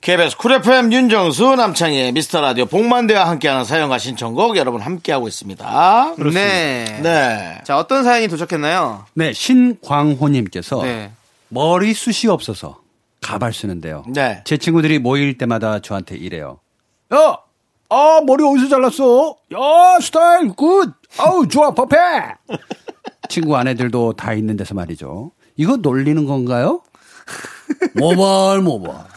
[0.05, 6.13] KBS 쿨 FM 윤정수 남창희의 미스터 라디오 봉만대와 함께하는 사연과 신청곡 여러분 함께하고 있습니다.
[6.31, 6.85] 네.
[7.01, 7.61] 네.
[7.63, 9.05] 자 어떤 사연이 도착했나요?
[9.15, 11.11] 네, 신광호님께서 네.
[11.49, 12.81] 머리숱이 없어서
[13.19, 14.03] 가발 쓰는데요.
[14.07, 14.43] 네.
[14.45, 16.59] 제 친구들이 모일 때마다 저한테 이래요.
[17.11, 17.37] 야!
[17.89, 19.35] 아, 머리 어디서 잘랐어?
[19.53, 20.93] 야, 스타일 good.
[21.17, 21.97] 아우, 좋아, perfect.
[23.27, 25.31] 친구 아내들도 다 있는 데서 말이죠.
[25.55, 26.81] 이거 놀리는 건가요?
[27.97, 29.14] 모발, 모발.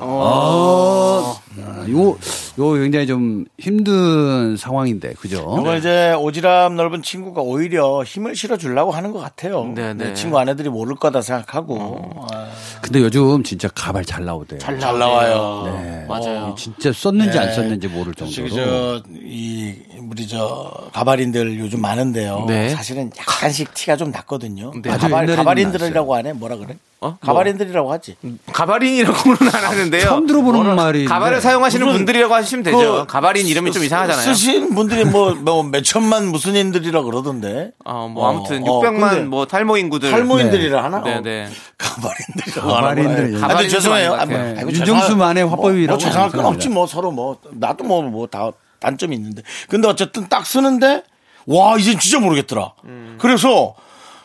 [0.00, 2.16] 아, 아, 요,
[2.58, 5.56] 요 굉장히 좀 힘든 상황인데, 그죠?
[5.60, 9.64] 이거 이제 오지랖 넓은 친구가 오히려 힘을 실어주려고 하는 것 같아요.
[9.74, 10.08] 네, 네.
[10.08, 12.26] 내 친구 아내들이 모를 거다 생각하고.
[12.32, 12.48] 아,
[12.82, 14.58] 근데 요즘 진짜 가발 잘 나오대요.
[14.58, 15.62] 잘 나와요.
[15.66, 16.06] 네.
[16.08, 16.54] 맞아요.
[16.58, 17.54] 진짜 썼는지 안 네.
[17.54, 18.48] 썼는지 모를 정도로.
[18.48, 19.74] 저, 이,
[20.10, 22.44] 우리 저, 가발인들 요즘 많은데요.
[22.46, 22.70] 네.
[22.70, 24.72] 사실은 약간씩 티가 좀 났거든요.
[24.82, 24.90] 네.
[24.90, 26.32] 가발, 가발인들이라고 하네?
[26.34, 26.76] 뭐라 그래?
[27.00, 27.18] 어?
[27.20, 28.16] 가발인들이라고 하지.
[28.52, 30.02] 가발인이라고는 안 하는데요.
[30.02, 31.04] 처음 들어보는 말이.
[31.04, 32.78] 가발을 사용하시는 무슨 분들이라고 하시면 되죠.
[32.78, 34.24] 그 가발인 이름이 좀 쓰- 이상하잖아요.
[34.24, 37.70] 쓰신 분들이 뭐, 뭐, 몇천만 무슨 인들이라 그러던데.
[37.84, 40.10] 어, 뭐 아무튼 어, 600만 근데 뭐 탈모 인구들.
[40.10, 41.02] 탈모인들이라 하나?
[41.02, 41.48] 네, 어, 네.
[41.78, 43.14] 가발인들이라고 가발인들.
[43.14, 43.24] 거예요.
[43.24, 44.12] 아, 근데 가발인들 죄송해요.
[44.14, 44.28] 아, 것
[44.62, 46.44] 뭐, 윤정수만의 화법이라고 뭐, 죄송할 건.
[46.46, 51.02] 없지 뭐 서로 뭐 나도 뭐 뭐 다 단점이 있는데 근데 어쨌든 딱 쓰는데
[51.46, 52.72] 와 이젠 진짜 모르겠더라.
[53.18, 53.74] 그래서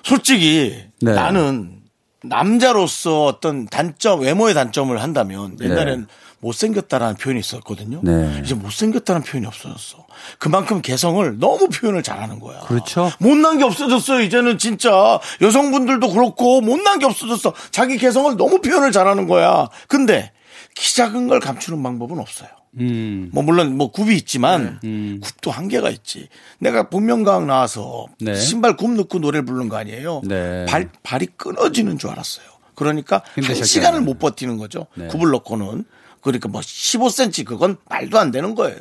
[0.04, 1.14] 솔직히 네.
[1.14, 1.80] 나는
[2.24, 6.08] 남자로서 어떤 단점 외모의 단점을 한다면 옛날엔
[6.42, 8.00] 못생겼다라는 표현이 있었거든요.
[8.04, 8.42] 네.
[8.44, 10.06] 이제 못생겼다는 표현이 없어졌어.
[10.38, 12.60] 그만큼 개성을 너무 표현을 잘하는 거야.
[12.62, 13.12] 그렇죠.
[13.20, 14.22] 못난 게 없어졌어요.
[14.22, 17.54] 이제는 진짜 여성분들도 그렇고 못난 게 없어졌어.
[17.72, 19.68] 자기 개성을 너무 표현을 잘하는 거야.
[19.88, 20.32] 근데
[20.76, 22.50] 키 작은 걸 감추는 방법은 없어요.
[22.80, 23.32] 음.
[23.34, 24.80] 뭐 물론 뭐 굽이 있지만
[25.22, 26.30] 굽도 한계가 있지.
[26.60, 28.36] 내가 복면가왕 나와서 네.
[28.36, 30.22] 신발 굽 넣고 노래 부르는 거 아니에요.
[30.24, 30.66] 네.
[30.68, 32.46] 발 발이 끊어지는 줄 알았어요.
[32.76, 33.66] 그러니까 한 힘드셨겠네요.
[33.66, 34.86] 시간을 못 버티는 거죠.
[34.96, 35.08] 네.
[35.08, 35.84] 굽을 넣고는
[36.22, 38.78] 그러니까 뭐 15cm 그건 말도 안 되는 거예요.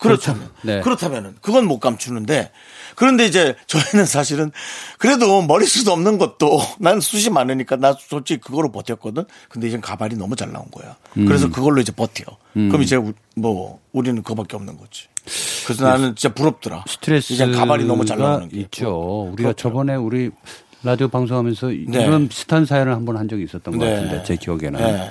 [0.00, 0.80] 그렇다면 네.
[0.80, 2.50] 그렇다면은 그건 못 감추는데
[2.96, 4.50] 그런데 이제 저희는 사실은
[4.98, 9.24] 그래도 머리숱 없는 것도 난 숱이 많으니까 나 솔직히 그거로 버텼거든.
[9.48, 10.96] 근데 이제 가발이 너무 잘 나온 거야.
[11.16, 11.26] 음.
[11.26, 12.24] 그래서 그걸로 이제 버텨.
[12.52, 15.04] 그럼 이제 우- 뭐 우리는 그거밖에 없는 거지.
[15.64, 16.84] 그래서 나는 진짜 부럽더라.
[16.88, 19.28] 스트레스가 이제 가발이 너무 잘 나오는 게 있죠.
[19.32, 19.68] 우리가 그렇죠.
[19.68, 20.30] 저번에 우리
[20.82, 22.04] 라디오 방송하면서 네.
[22.04, 23.94] 이런 비슷한 사연을 한 번 한 적이 있었던 것 네.
[23.94, 25.10] 같은데 제 기억에는 네.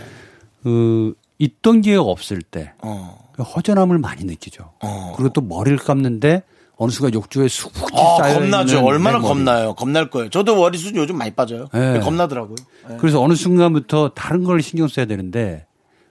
[0.63, 3.17] 그 있던 기회가 없을 때 어.
[3.39, 4.71] 허전함을 많이 느끼죠.
[4.81, 5.13] 어.
[5.15, 6.43] 그리고 또 머리를 감는데
[6.77, 8.75] 어느 순간 욕조에 수북히 아, 쌓여 겁나죠.
[8.77, 9.27] 있는 얼마나 내 머리.
[9.29, 9.73] 겁나요.
[9.75, 10.29] 겁날 거예요.
[10.29, 11.67] 저도 머리숱 요즘 많이 빠져요.
[11.73, 11.99] 네.
[11.99, 12.55] 겁나더라고요.
[12.89, 12.97] 네.
[12.99, 15.65] 그래서 어느 순간부터 다른 걸 신경 써야 되는데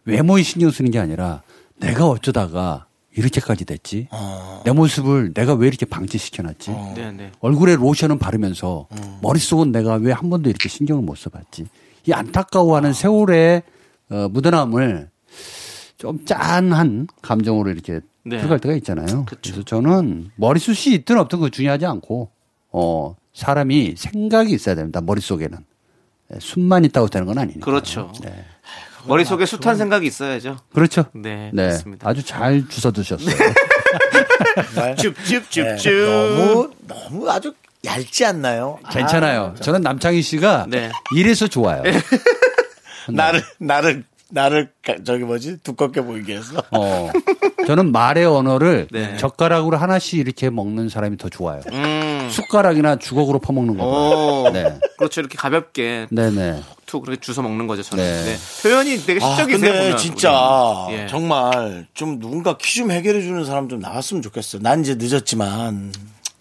[0.04, 1.42] 외모에 신경 쓰는 게 아니라
[1.76, 4.08] 내가 어쩌다가 이렇게까지 됐지?
[4.12, 4.62] 어.
[4.64, 6.70] 내 모습을 내가 왜 이렇게 방치시켜놨지?
[6.94, 7.32] 네, 네.
[7.40, 9.18] 얼굴에 로션은 바르면서 음.
[9.22, 11.66] 머릿속은 내가 왜 한 번도 이렇게 신경을 못 써봤지?
[12.06, 12.18] 이 아.
[12.18, 13.62] 안타까워하는 세월의
[14.10, 15.10] 어, 묻어남을
[16.00, 18.38] 좀 짠한 감정으로 이렇게 네.
[18.38, 19.26] 들어갈 때가 있잖아요.
[19.26, 22.30] 그래서 저는 머리숱이 있든 없든 그거 중요하지 않고
[22.72, 25.02] 어 사람이 생각이 있어야 됩니다.
[25.02, 25.58] 머릿속에는
[26.32, 27.64] 예, 숱만 있다고 되는 건 아니니까.
[27.64, 28.12] 그렇죠.
[28.22, 28.44] 네.
[29.06, 30.56] 머릿속에 숱한 생각이 있어야죠.
[30.72, 31.04] 그렇죠.
[31.12, 31.64] 네, 네.
[31.64, 32.08] 그렇습니다.
[32.08, 33.36] 아주 잘 주워 드셨어요.
[34.96, 35.64] 쭉쭉쭉쭉.
[35.64, 37.52] 네, 너무 너무 아주
[37.84, 38.78] 얇지 않나요?
[38.90, 39.54] 괜찮아요.
[39.60, 40.90] 저는 남창희 씨가 네.
[41.14, 41.82] 이래서 좋아요.
[43.06, 46.62] 아, 나를 나를 나를 가- 저기 뭐지 두껍게 보이게 해서.
[46.70, 47.10] 어.
[47.66, 49.16] 저는 말의 언어를 네.
[49.16, 51.60] 젓가락으로 하나씩 이렇게 먹는 사람이 더 좋아요.
[51.72, 52.28] 음.
[52.30, 53.84] 숟가락이나 주걱으로 퍼먹는 거.
[53.84, 54.50] 오.
[54.50, 54.78] 네.
[54.98, 55.20] 그렇죠.
[55.20, 56.62] 이렇게 가볍게 네네.
[56.86, 57.82] 툭 그렇게 주워 먹는 거죠.
[57.82, 58.02] 저는.
[58.04, 58.24] 네.
[58.24, 58.36] 네.
[58.62, 59.60] 표현이 되게 아, 시적이세요.
[59.72, 59.96] 근데 보면.
[59.98, 60.86] 진짜.
[60.90, 61.06] 예.
[61.08, 64.62] 정말 좀 누군가 키 좀 해결해 주는 사람 좀 나왔으면 좋겠어요.
[64.62, 65.92] 난 이제 늦었지만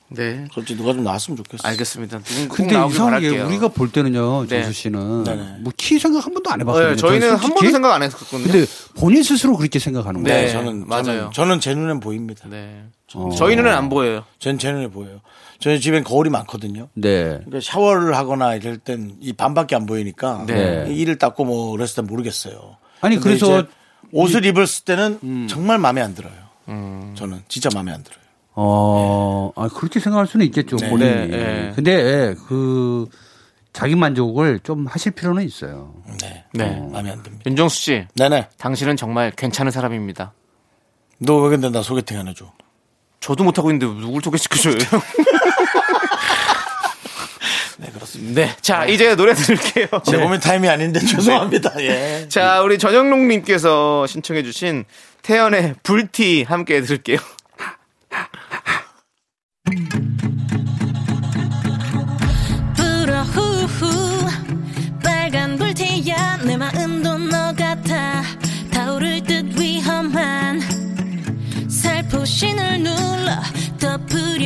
[0.09, 0.45] 네.
[0.51, 1.67] 솔직히 누가 좀 나왔으면 좋겠어.
[1.67, 2.19] 알겠습니다.
[2.49, 3.45] 근데 이상하게 바랄게요.
[3.47, 4.63] 우리가 볼 때는요, 네.
[4.63, 5.55] 정수 씨는 네네.
[5.61, 6.89] 뭐키 생각 한 번도 안 해봤거든요.
[6.89, 7.39] 네, 저희는 한.
[7.53, 8.43] 번도 생각 안 했었거든요.
[8.51, 10.31] 근데 본인 스스로 그렇게 생각하는 네.
[10.31, 10.45] 거예요.
[10.47, 11.03] 네, 저는 맞아요.
[11.05, 12.47] 저는, 저는 제 눈엔 보입니다.
[12.49, 12.83] 네.
[13.13, 13.29] 어.
[13.37, 14.23] 저희 눈엔 안 보여요.
[14.39, 15.21] 전제 눈에 보여요.
[15.59, 16.87] 저희 집엔 거울이 많거든요.
[16.93, 17.23] 네.
[17.45, 20.85] 그러니까 샤워를 하거나 이럴 땐 이 반밖에 안 보이니까 네.
[20.89, 22.77] 이를 닦고 뭐 그랬을 때 모르겠어요.
[23.01, 23.65] 아니, 그래서
[24.11, 26.33] 옷을 입었을 때는 정말 마음에 안 들어요.
[27.15, 28.19] 저는 진짜 마음에 안 들어요.
[28.61, 30.89] 어, 아, 그렇게 생각할 수는 있겠죠, 네.
[30.89, 31.09] 본인이.
[31.11, 31.71] 네, 네.
[31.75, 33.07] 근데 그
[33.71, 35.93] 자기 만족을 좀 하실 필요는 있어요.
[36.21, 36.65] 네, 네.
[36.91, 37.43] 마음에 안 듭니다.
[37.45, 38.49] 윤정수 씨, 네네.
[38.57, 40.33] 당신은 정말 괜찮은 사람입니다.
[41.19, 42.51] 너 왜 근데 나 소개팅 안 해줘?
[43.21, 44.75] 저도 못하고 있는데 누굴 소개시켜줘요?
[47.77, 48.41] 네 그렇습니다.
[48.41, 48.55] 네.
[48.61, 49.87] 자, 이제 노래 들을게요.
[50.05, 51.81] 제 몸의 타임이 아닌데 죄송합니다.
[51.81, 52.25] 예.
[52.27, 54.83] 자, 우리 전영록님께서 신청해주신
[55.21, 57.19] 태연의 불티 함께 들을게요.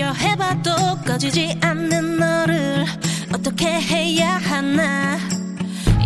[0.04, 0.72] 덮으려 해봐도
[1.06, 2.86] 꺼지지 않는 너를
[3.34, 5.18] 어떻게 해야 하나.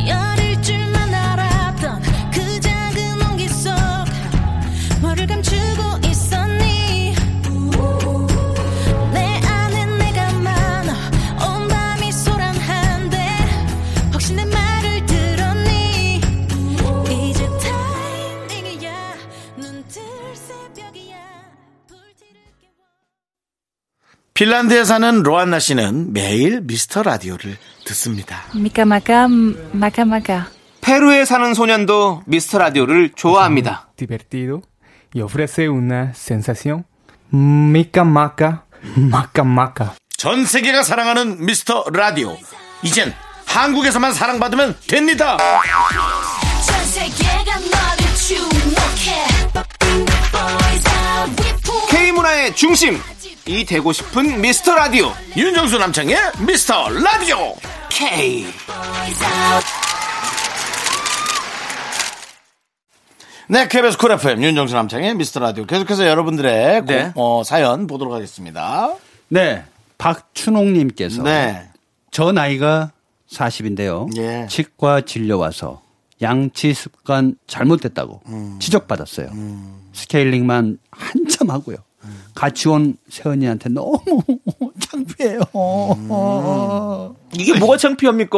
[0.08, 1.07] 열일 줄만
[24.38, 28.44] 핀란드에 사는 로안나 씨는 매일 미스터 라디오를 듣습니다.
[28.54, 29.28] 미카마카
[29.72, 30.46] 마카마카
[30.82, 33.90] 페루에 사는 소년도 미스터 라디오를 좋아합니다.
[33.98, 34.62] divertido
[35.16, 36.84] y ofrece una sensación
[37.34, 38.02] maca
[39.44, 39.94] maca.
[40.16, 42.38] 전 세계가 사랑하는 미스터 라디오.
[42.84, 43.12] 이젠
[43.48, 45.38] 한국에서만 사랑받으면 됩니다.
[46.64, 49.28] 전 세계가 너를 주목해
[50.32, 53.00] Boys out with K 문화의 중심
[53.48, 57.56] 이 되고 싶은 미스터 라디오 윤정수 남창희의 미스터 라디오.
[57.90, 58.46] K.
[63.50, 65.66] 네, KBS 쿨 FM 윤정수 남창희의 미스터 라디오.
[65.66, 67.12] 계속해서 여러분들의 네.
[67.16, 68.94] 고- 어, 사연 보도록 하겠습니다.
[69.30, 69.64] 네.
[69.98, 71.70] 박춘옥님께서 네.
[72.12, 72.92] 저 나이가
[73.32, 74.16] 40인데요.
[74.18, 74.48] 예.
[74.50, 75.82] 치과 진료 와서
[76.22, 78.58] 양치 습관 잘못됐다고 음.
[78.60, 79.30] 지적받았어요.
[79.94, 81.78] 스케일링만 한참 하고요.
[82.38, 83.98] 같이 온 세연이한테 너무
[84.80, 85.40] 창피해요.
[87.34, 88.38] 이게 뭐가 창피합니까?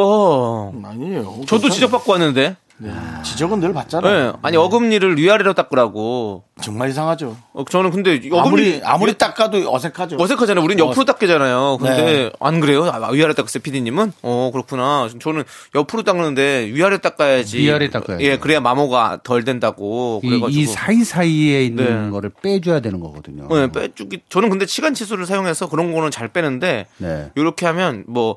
[0.84, 1.42] 아니에요.
[1.46, 2.56] 저도 지적받고 왔는데.
[2.82, 2.90] 네.
[3.22, 4.32] 지적은 늘 받잖아요.
[4.32, 4.38] 네.
[4.40, 6.44] 아니 어금니를 위아래로 닦으라고.
[6.62, 7.36] 정말 이상하죠.
[7.52, 10.16] 어, 저는 근데 어금니 아무리 아무리 닦아도 어색하죠.
[10.18, 10.64] 어색하잖아요.
[10.64, 11.76] 우린 옆으로 닦게잖아요.
[11.78, 12.30] 근데 네.
[12.40, 12.84] 안 그래요?
[12.84, 14.12] 아, 위아래 닦으세요, PD님은?
[14.22, 15.08] 어, 그렇구나.
[15.20, 15.44] 저는
[15.74, 17.58] 옆으로 닦는데 위아래 닦아야지.
[17.58, 18.24] 위아래 닦아야죠.
[18.24, 20.20] 예, 그래야 마모가 덜 된다고.
[20.24, 20.60] 이, 그래가지고.
[20.60, 22.10] 이 사이 사이에 있는 네.
[22.10, 23.46] 거를 빼줘야 되는 거거든요.
[23.48, 24.20] 네, 빼 주기.
[24.28, 27.30] 저는 근데 치간 치수를 사용해서 그런 거는 잘 빼는데 네.
[27.34, 28.36] 이렇게 하면 뭐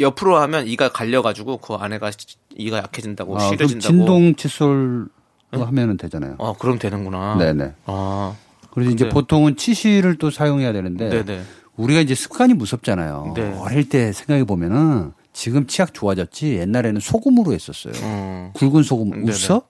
[0.00, 3.80] 옆으로 하면 이가 갈려가지고 그 안에가 시- 이가 약해진다고 아, 시려진다고.
[3.80, 5.08] 진동 칫솔
[5.52, 6.36] 하면은 되잖아요.
[6.38, 7.36] 아, 그럼 되는구나.
[7.38, 7.72] 네네.
[7.86, 8.34] 아,
[8.70, 11.42] 그래서 이제 근데- 보통은 치실을 또 사용해야 되는데 네네.
[11.76, 13.32] 우리가 이제 습관이 무섭잖아요.
[13.36, 13.54] 네.
[13.60, 17.92] 어릴 때 생각해 보면은 지금 치약 좋아졌지 옛날에는 소금으로 했었어요.
[18.02, 18.50] 음.
[18.54, 19.24] 굵은 소금.
[19.28, 19.62] 웃어?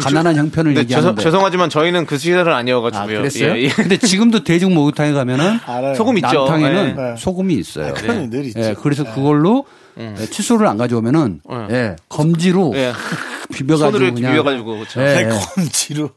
[0.00, 1.16] 가난한 형편을 근데 얘기하는데.
[1.16, 3.18] 죄송, 죄송하지만 저희는 그 시절은 아, 아니어가지고요.
[3.18, 3.56] 그랬어요?
[3.56, 3.68] 예, 예.
[3.68, 5.58] 근데 지금도 대중 목욕탕에 가면은.
[5.96, 6.44] 소금 있죠.
[6.44, 7.14] 남탕에는 네.
[7.18, 7.88] 소금이 있어요.
[7.88, 8.60] 아, 그건 늘 있죠.
[8.60, 9.64] 예, 그래서 그걸로
[9.98, 11.74] 예, 칫솔을 안 가져오면은 네.
[11.74, 12.92] 예, 검지로 예.
[13.52, 15.00] 비벼가지고 손으로 그냥 비벼가지고 그렇죠.
[15.02, 15.28] 예, 네, 예.
[15.28, 16.10] 검지로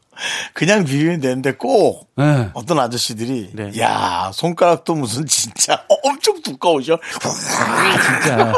[0.52, 2.50] 그냥 비비면 되는데 꼭 예.
[2.54, 3.72] 어떤 아저씨들이 네.
[3.80, 6.98] 야 손가락도 무슨 진짜 엄청 두꺼우셔.
[7.20, 8.54] 진짜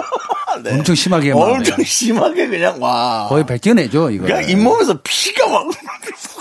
[0.62, 0.74] 네.
[0.74, 3.26] 엄청 심하게 막 엄청 심하게 그냥 와.
[3.28, 4.26] 거의 백전해죠 이거.
[4.26, 5.66] 그냥 잇몸에서 피가 막.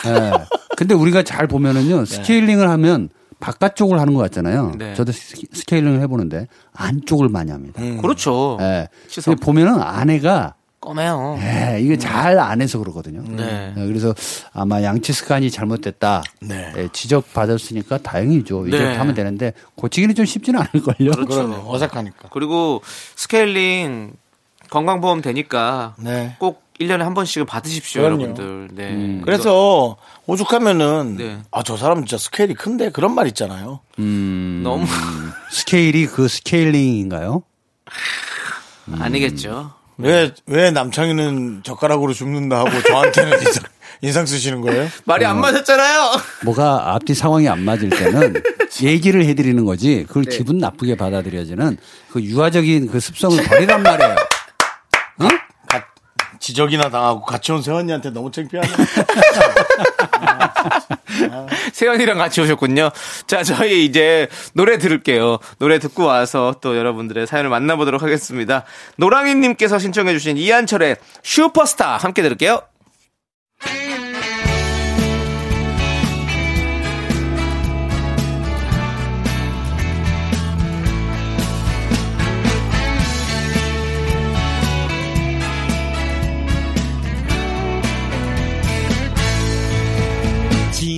[0.08, 0.32] 예.
[0.78, 3.10] 근데 우리가 잘 보면은요 스케일링을 하면
[3.40, 4.74] 바깥쪽을 하는 것 같잖아요.
[4.78, 4.94] 네.
[4.96, 7.82] 저도 스- 스케일링을 해보는데 안쪽을 많이 합니다.
[8.02, 8.58] 그렇죠.
[8.62, 8.88] 예.
[9.24, 10.56] 근데 보면은 안에가
[10.86, 11.40] 꺼매요.
[11.42, 13.24] 예, 이게 잘 안 해서 그러거든요.
[13.28, 13.74] 네.
[13.76, 14.14] 예, 그래서
[14.54, 16.22] 아마 양치 습관이 잘못됐다.
[16.42, 16.72] 네.
[16.78, 18.68] 예, 지적 받았으니까 다행이죠.
[18.68, 18.96] 이제 네.
[18.96, 21.12] 하면 되는데 고치기는 좀 쉽지는 않을 걸요.
[21.26, 22.30] 그러네 어색하니까.
[22.32, 22.82] 그리고
[23.16, 24.14] 스케일링
[24.70, 26.36] 건강보험 되니까 네.
[26.40, 28.22] 꼭 1년에 한 번씩은 받으십시오, 그럼요.
[28.24, 28.70] 여러분들.
[28.74, 28.90] 네.
[28.92, 29.22] 음.
[29.24, 29.96] 그래서
[30.28, 31.38] 오죽하면은 네.
[31.52, 33.80] 아저 사람 진짜 스케일이 큰데 그런 말 있잖아요.
[34.00, 34.86] 음, 너무
[35.52, 37.44] 스케일이 그 스케일링인가요?
[39.00, 39.72] 아니겠죠.
[39.98, 43.64] 왜 왜 남창이는 젓가락으로 줍는다 하고 저한테는 인상,
[44.02, 44.90] 인상 쓰시는 거예요?
[45.06, 46.12] 말이 안 맞았잖아요.
[46.44, 48.34] 뭐가 앞뒤 상황이 안 맞을 때는
[48.84, 50.38] 얘기를 해드리는 거지 그걸 네.
[50.38, 51.78] 기분 나쁘게 받아들여지는
[52.12, 54.16] 그 유아적인 그 습성을 버리란 말이에요.
[55.70, 55.86] 가-
[56.42, 58.68] 지적이나 당하고 같이 온 세원이한테 너무 창피하네.
[61.74, 62.92] 세연이랑 같이 오셨군요.
[63.28, 65.40] 자, 저희 이제 노래 들을게요.
[65.60, 68.64] 노래 듣고 와서 또 여러분들의 사연을 만나보도록 하겠습니다.
[68.98, 72.62] 노랑이님께서 신청해주신 이한철의 슈퍼스타 함께 들을게요.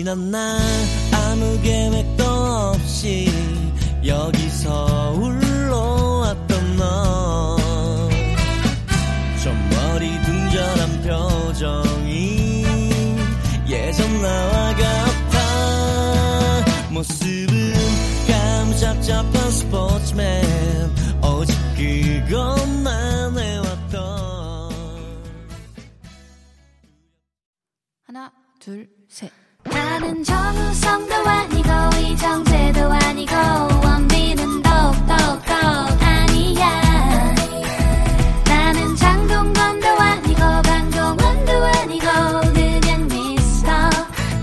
[0.08, 0.58] 지난 날
[1.12, 3.30] 아무 계획도 없이
[4.06, 7.58] 여기서 울러왔던 너.
[9.44, 12.64] 좀 머리 둥절한 표정이
[13.68, 16.66] 예전 나와 같아.
[16.94, 17.74] 모습은
[18.30, 20.96] 깜짝 잡한 스포츠맨.
[21.22, 24.72] 오직 그것만 해왔던.
[28.06, 28.32] 하나
[28.62, 28.88] 둘.
[28.88, 28.97] 셋.
[30.00, 31.70] 나는 정우성도 아니고
[32.00, 33.34] 이정재도 아니고
[33.84, 35.16] 원빈은 더욱더
[36.00, 37.34] 아니야
[38.46, 42.06] 나는 장동건도 아니고 강동원도 아니고
[42.54, 43.72] 그냥 미스터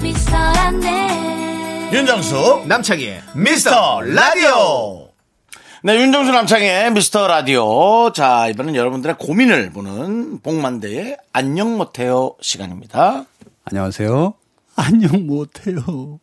[0.02, 5.11] 미스터란데 윤정수 남창희의 미스터 라디오.
[5.84, 8.11] 네, 윤정수 남창의 미스터 라디오.
[8.12, 13.26] 자, 이번엔 여러분들의 고민을 보는 복만대의 안녕 못해요 시간입니다.
[13.66, 14.34] 안녕하세요.
[14.77, 16.20] 안녕 못해요.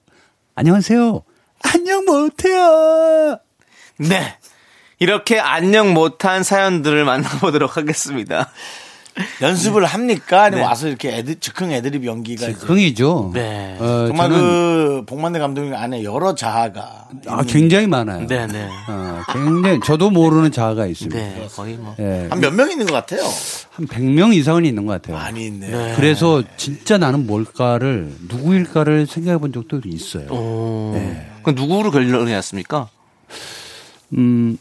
[0.55, 1.23] 안녕하세요.
[1.63, 3.39] 안녕 못해요.
[3.97, 4.37] 네.
[4.99, 8.51] 이렇게 안녕 못한 사연들을 만나보도록 하겠습니다.
[9.41, 10.43] 연습을 합니까?
[10.43, 10.67] 아니면 네.
[10.67, 13.31] 와서 이렇게 애들, 즉흥 애드립 연기가 이제 흥이죠.
[13.33, 13.75] 네.
[13.79, 18.27] 어, 정말 그 복만대 감독님 안에 여러 자아가 아, 굉장히 많아요.
[18.27, 18.69] 네, 네.
[18.87, 21.17] 어, 굉장히 저도 모르는 자아가 있습니다.
[21.17, 21.95] 네, 거의 뭐.
[21.99, 23.21] 예, 한몇 명 있는 것 같아요.
[23.71, 25.17] 한 100명 이상은 있는 것 같아요.
[25.17, 25.93] 많이 있네.
[25.95, 30.27] 그래서 진짜 나는 뭘까를 누구일까를 생각해 본 적도 있어요.
[30.29, 30.95] 오.
[31.43, 32.89] 그 누구로 결론이 났습니까?
[34.13, 34.57] 음,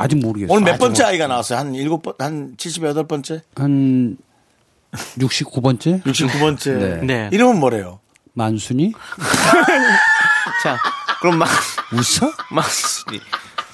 [0.00, 0.56] 아직 모르겠어요.
[0.56, 1.58] 오늘 몇 번째 모- 아이가 나왔어요?
[1.58, 3.42] 한 일곱 번, 한 78번째?
[3.54, 4.16] 한
[5.18, 6.02] 69번째?
[6.04, 6.72] 69번째.
[6.78, 7.00] 네.
[7.02, 7.28] 네.
[7.32, 8.00] 이름은 뭐래요?
[8.32, 8.92] 만순이?
[10.62, 10.78] 자,
[11.20, 11.48] 그럼 막,
[11.92, 12.32] 웃어?
[12.50, 13.20] 만순이.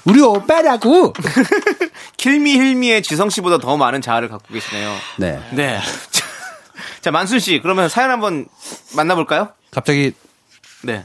[0.05, 1.13] 우리 오빠라고!
[2.17, 4.95] 킬미 힐미의 지성 씨보다 더 많은 자아를 갖고 계시네요.
[5.19, 5.41] 네.
[5.53, 5.81] 네.
[6.11, 6.25] 자,
[7.01, 8.47] 자, 만순 씨, 그러면 사연 한번
[8.95, 9.51] 만나볼까요?
[9.71, 10.13] 갑자기,
[10.83, 11.05] 네.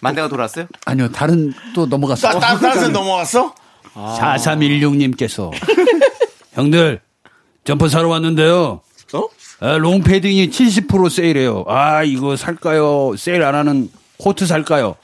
[0.00, 0.66] 만대가 돌아왔어요?
[0.84, 2.28] 아니요, 다른 또 넘어갔어.
[2.28, 3.54] 따, 따, 다른 데 넘어갔어?
[3.94, 5.50] 4316님께서.
[6.54, 7.00] 형들,
[7.64, 8.80] 점퍼 사러 왔는데요.
[9.14, 9.28] 어?
[9.60, 11.64] 아, 롱패딩이 70% 세일해요.
[11.68, 13.14] 아, 이거 살까요?
[13.16, 14.96] 세일 안 하는 코트 살까요?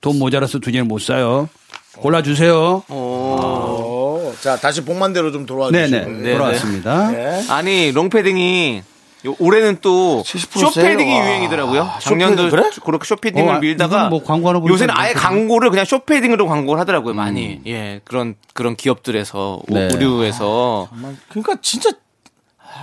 [0.00, 1.48] 돈 모자라서 두 개를 못 사요.
[1.96, 2.82] 골라주세요.
[2.88, 5.96] 어, 자, 다시 봉만대로 좀 돌아와 주시고.
[5.96, 6.32] 네네.
[6.32, 7.10] 돌아왔습니다.
[7.12, 7.44] 네.
[7.48, 8.93] 아니, 롱패딩이 요-
[9.38, 11.12] 올해는 또 70% 숏패딩이?
[11.18, 11.26] 와.
[11.26, 11.82] 유행이더라고요.
[12.00, 12.70] 쇼패딩 작년도 그래?
[12.84, 15.12] 그렇게 숏패딩을 어, 아, 밀다가 뭐 광고하는 요새는 아예.
[15.12, 17.14] 광고를 그냥 숏패딩으로 광고를 하더라고요.
[17.14, 17.60] 많이.
[17.66, 18.00] 예.
[18.04, 19.88] 그런 그런 기업들에서 오- 네.
[19.92, 20.88] 의류에서
[21.28, 21.90] 그러니까 진짜,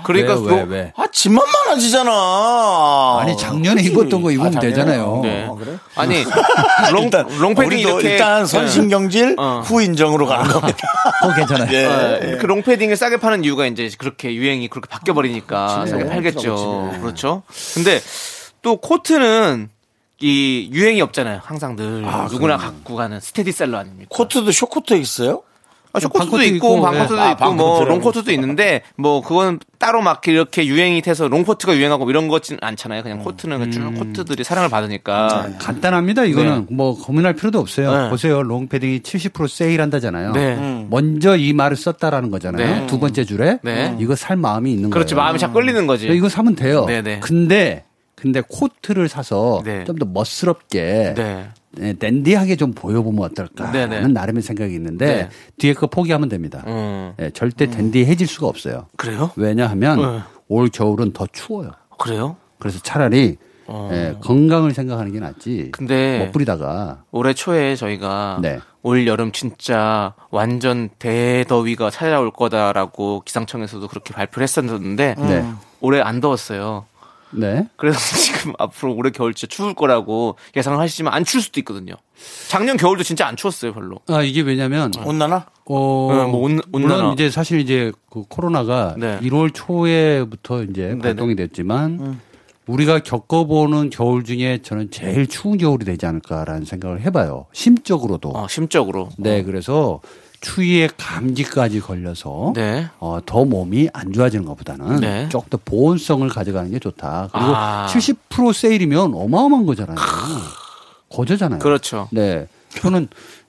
[0.04, 0.94] 그러니까 왜, 왜, 로- 왜?
[0.98, 3.18] 아, 집만 많아지잖아.
[3.22, 3.92] 아니, 작년에 그치?
[3.94, 4.60] 입었던 거 입으면 아?
[4.60, 5.20] 되잖아요.
[5.24, 5.46] 네.
[5.48, 5.78] 어, 그래?
[5.96, 6.24] 아니
[6.92, 9.62] 롱 일단, 롱패딩 우리도 이렇게 일단 선신경질 어.
[9.66, 10.78] 후 인정으로 가는 겁니다.
[11.22, 11.72] 그거 괜찮아요.
[11.74, 11.86] 예.
[11.86, 16.98] 어, 그 롱패딩을 싸게 파는 이유가 이제 그렇게 유행이 그렇게 바뀌어 버리니까 싸게 팔겠죠.
[17.02, 17.44] 그렇죠.
[17.74, 18.00] 근데
[18.62, 19.70] 또 코트는
[20.24, 21.40] 이 유행이 없잖아요.
[21.44, 24.08] 항상 늘 누구나 갖고 가는 스테디셀러 아닙니까?
[24.12, 25.42] 코트도 숏코트 있어요?
[25.94, 27.20] 아, 숏코트도 있고, 있고, 반코트도 예.
[27.22, 27.90] 아, 있고, 뭐, 반코트라고.
[27.90, 33.04] 롱코트도 있는데, 뭐, 그건 따로 막 이렇게 유행이 돼서 롱코트가 유행하고 이런 거진 않잖아요.
[33.04, 35.50] 그냥 코트는 그쭉 코트들이 사랑을 받으니까.
[35.60, 36.26] 간단합니다.
[36.26, 38.04] 이거는 뭐 고민할 필요도 없어요.
[38.04, 38.10] 네.
[38.10, 38.44] 보세요.
[38.44, 40.34] 롱 패딩이 70% 세일한다잖아요.
[40.34, 40.86] 네.
[40.90, 42.82] 먼저 이 말을 썼다라는 거잖아요.
[42.82, 42.88] 네.
[42.88, 43.98] 두 번째 줄에 네.
[44.00, 45.24] 이거 살 마음이 있는 그렇지, 거예요.
[45.26, 46.08] 마음이 자 끌리는 거지.
[46.08, 46.86] 이거 사면 돼요.
[46.86, 47.20] 네, 네.
[47.20, 47.84] 근데
[48.22, 49.84] 근데 코트를 사서 네.
[49.84, 51.50] 좀더 멋스럽게 네.
[51.72, 54.08] 네, 댄디하게 좀 보여보면 어떨까라는 네, 네.
[54.08, 55.30] 나름의 생각이 있는데 네.
[55.58, 56.64] 뒤에 거 포기하면 됩니다.
[56.68, 57.14] 음.
[57.20, 58.86] 예, 절대 댄디해질 수가 없어요.
[58.96, 59.32] 그래요?
[59.38, 60.20] 왜냐하면 네.
[60.50, 61.72] 올 겨울은 더 추워요.
[61.98, 62.36] 그래요?
[62.60, 63.90] 그래서 차라리 어.
[63.92, 65.70] 예, 건강을 생각하는 게 낫지.
[65.72, 68.60] 근데 못 부리다가 올해 초에 저희가 네.
[68.84, 75.44] 올 여름 진짜 완전 대더위가 찾아올 거다라고 기상청에서도 그렇게 발표를 했었는데 네.
[75.80, 76.86] 올해 안 더웠어요.
[77.32, 77.68] 네.
[77.78, 81.96] 그래서 지금 앞으로 올해 겨울 진짜 추울 거라고 예상을 하시지만 안 추울 수도 있거든요.
[82.50, 84.00] 작년 겨울도 진짜 안 추웠어요, 별로.
[84.08, 85.48] 아, 이게 왜냐면 온나나?
[85.66, 86.96] 어, 네, 뭐 온- 온난화.
[86.98, 89.20] 물론 이제 사실 이제 그 코로나가 네.
[89.22, 90.98] 1월 초에부터 이제.
[91.02, 92.20] 발동이 됐지만
[92.68, 97.48] 우리가 겪어보는 겨울 중에 저는 제일 추운 겨울이 되지 않을까라는 생각을 해봐요.
[97.54, 98.30] 심적으로도.
[98.30, 99.10] 어, 심적으로.
[99.18, 100.00] 네, 그래서
[100.42, 102.90] 추위에 감기까지 걸려서 네.
[103.00, 105.30] 어, 더 몸이 안 좋아지는 것보다는 네.
[105.30, 107.30] 조금 더 보온성을 가져가는 게 좋다.
[107.32, 107.88] 그리고 아.
[107.90, 109.96] 70% 세일이면 어마어마한 거잖아요.
[111.10, 111.60] 거저잖아요.
[111.60, 112.08] 그렇죠.
[112.12, 112.48] 네.
[112.80, 113.08] 저는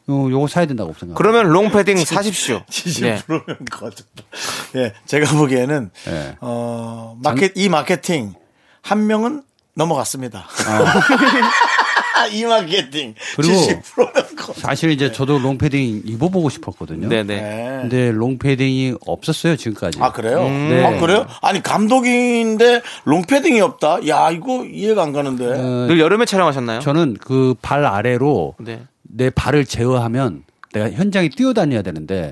[0.08, 1.16] 어, 요거 사야 된다고 생각합니다.
[1.16, 2.62] 그러면 롱패딩 사십시오.
[2.68, 4.06] 70%면 거짓.
[4.74, 6.36] 예, 제가 보기에는 네.
[6.40, 8.34] 어, 마켓 이 마케팅
[8.82, 9.42] 한 명은
[9.74, 10.46] 넘어갔습니다.
[12.32, 14.60] 이 마케팅 그리고 70%면 거짓.
[14.60, 17.08] 사실 이제 저도 롱패딩 입어보고 싶었거든요.
[17.08, 17.22] 네네.
[17.40, 17.78] 네.
[17.82, 19.98] 근데 롱패딩이 없었어요 지금까지.
[20.00, 20.42] 아 그래요?
[20.44, 20.84] 네.
[20.84, 21.26] 아 그래요?
[21.40, 24.06] 아니 감독인데 롱패딩이 없다.
[24.08, 25.46] 야 이거 이해가 안 가는데.
[25.46, 26.80] 어, 늘 여름에 촬영하셨나요?
[26.80, 28.82] 저는 그 발 아래로 네.
[29.02, 30.42] 내 발을 제어하면
[30.72, 32.30] 내가 현장에 뛰어다녀야 되는데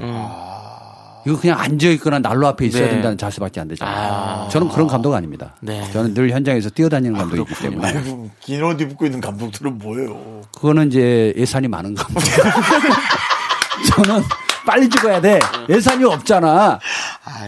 [1.27, 2.87] 이거 그냥 앉아 있거나 난로 앞에 있어야 음.
[2.87, 2.93] 네.
[2.93, 4.12] 된다는 자세밖에 안 되잖아요.
[4.12, 4.49] 아.
[4.49, 5.55] 저는 그런 감독 아닙니다.
[5.61, 5.91] 네.
[5.93, 10.43] 저는 늘 현장에서 뛰어다니는 감독이기 때문에 아이고, 긴옷 입고 있는 감독들은 뭐예요?
[10.55, 12.21] 그거는 이제 예산이 많은 감독.
[13.95, 14.23] 저는
[14.66, 15.39] 빨리 죽어야 돼.
[15.68, 16.79] 예산이 없잖아.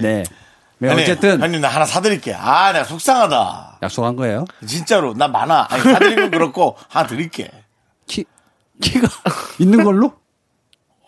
[0.01, 0.25] 네.
[0.79, 2.35] 네, 아니, 어쨌든 형님 나 하나 사드릴게.
[2.35, 3.79] 아, 내가 속상하다.
[3.85, 4.45] 약속한 거예요.
[4.67, 5.69] 진짜로 나 많아.
[5.71, 7.51] 아니, 사드리면 그렇고 하나 드릴게.
[8.07, 8.25] 키
[8.81, 9.07] 키가
[9.61, 10.13] 있는 걸로?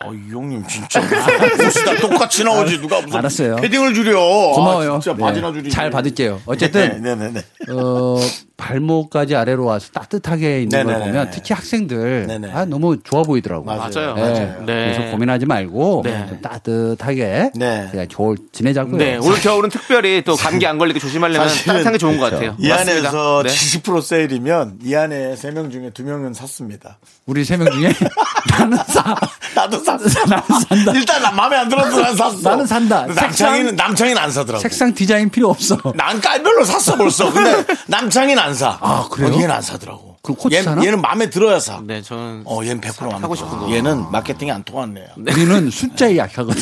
[0.05, 3.55] 어, 이 형님 진짜 옷이 다 똑같이 나오지 누가 무슨 알았어요.
[3.57, 4.15] 패딩을 줄여.
[4.55, 4.95] 고마워요.
[4.95, 5.23] 아, 진짜 네.
[5.23, 5.69] 바지나 줄이지.
[5.71, 6.41] 잘 받을게요.
[6.45, 7.41] 어쨌든 네, 네, 네.
[7.41, 7.71] 네.
[7.71, 8.17] 어,
[8.57, 11.05] 발목까지 아래로 와서 따뜻하게 있는 걸 네네네.
[11.11, 12.51] 보면 특히 학생들 네네.
[12.53, 13.65] 아, 너무 좋아 보이더라고요.
[13.75, 14.13] 맞아요.
[14.15, 14.21] 네.
[14.21, 14.63] 맞아요.
[14.65, 14.93] 네.
[14.95, 16.25] 그래서 고민하지 말고 네.
[16.29, 17.87] 좀 따뜻하게 네.
[17.91, 18.97] 그냥 겨울 지내자고요.
[18.97, 22.55] 네, 올 겨울은 특별히 또 감기 안 걸리게 조심하려면 따뜻한 게 좋은 것 같아요.
[22.59, 23.09] 이 맞습니다.
[23.09, 23.49] 안에서 네.
[23.49, 26.97] 70% 세일이면 이 안에 3명 중에 2명은 샀습니다.
[27.25, 27.91] 우리 세 명 중에
[28.57, 29.15] 나는 사.
[29.55, 30.03] 나도 샀어.
[30.27, 30.91] 나는 산다.
[30.93, 32.49] 일단 나 마음에 안 들어서 난 샀어.
[32.49, 33.05] 나는 산다.
[33.07, 34.61] 남창이는 남창이는 안 사더라고.
[34.61, 35.77] 색상 디자인 필요 없어.
[35.95, 37.31] 난 깔별로 샀어 벌써.
[37.31, 38.77] 근데 남창이는 안 사.
[38.79, 39.31] 아, 그래요?
[39.33, 40.17] 어, 얘는 안 사더라고.
[40.21, 40.83] 그럼 코치 얘, 사나?
[40.83, 41.79] 얘는 마음에 들어야 사.
[41.83, 43.47] 네, 저는 어, 얘는 100% 마음에 하고 들어.
[43.47, 43.71] 싶은 거.
[43.71, 45.05] 얘는 마케팅이 안 통하네요.
[45.17, 46.61] 우리는 숫자에 약하거든.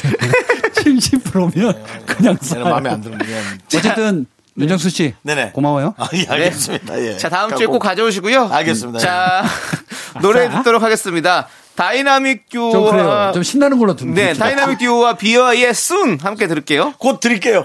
[0.76, 2.56] 70%면 그냥 사.
[2.58, 3.20] 얘는 마음에 안 들면.
[3.66, 4.26] 어쨌든
[4.58, 5.52] 윤정수 씨 네네.
[5.52, 5.94] 고마워요.
[5.98, 7.00] 아, 예, 알겠습니다.
[7.02, 7.18] 예.
[7.18, 8.50] 자, 다음 주에 꼭 가져오시고요.
[8.52, 9.00] 알겠습니다.
[9.00, 9.44] 자,
[10.22, 10.58] 노래 자.
[10.60, 11.48] 듣도록 하겠습니다.
[11.76, 13.32] 다이나믹 듀오와 좀 그래요.
[13.34, 14.34] 좀 신나는 걸로 좀 네.
[14.34, 16.94] 다이나믹 듀오와 비어의 soon 함께 들을게요.
[17.00, 17.64] 곧 드릴게요.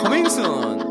[0.00, 0.78] coming soon.
[0.78, 0.89] 말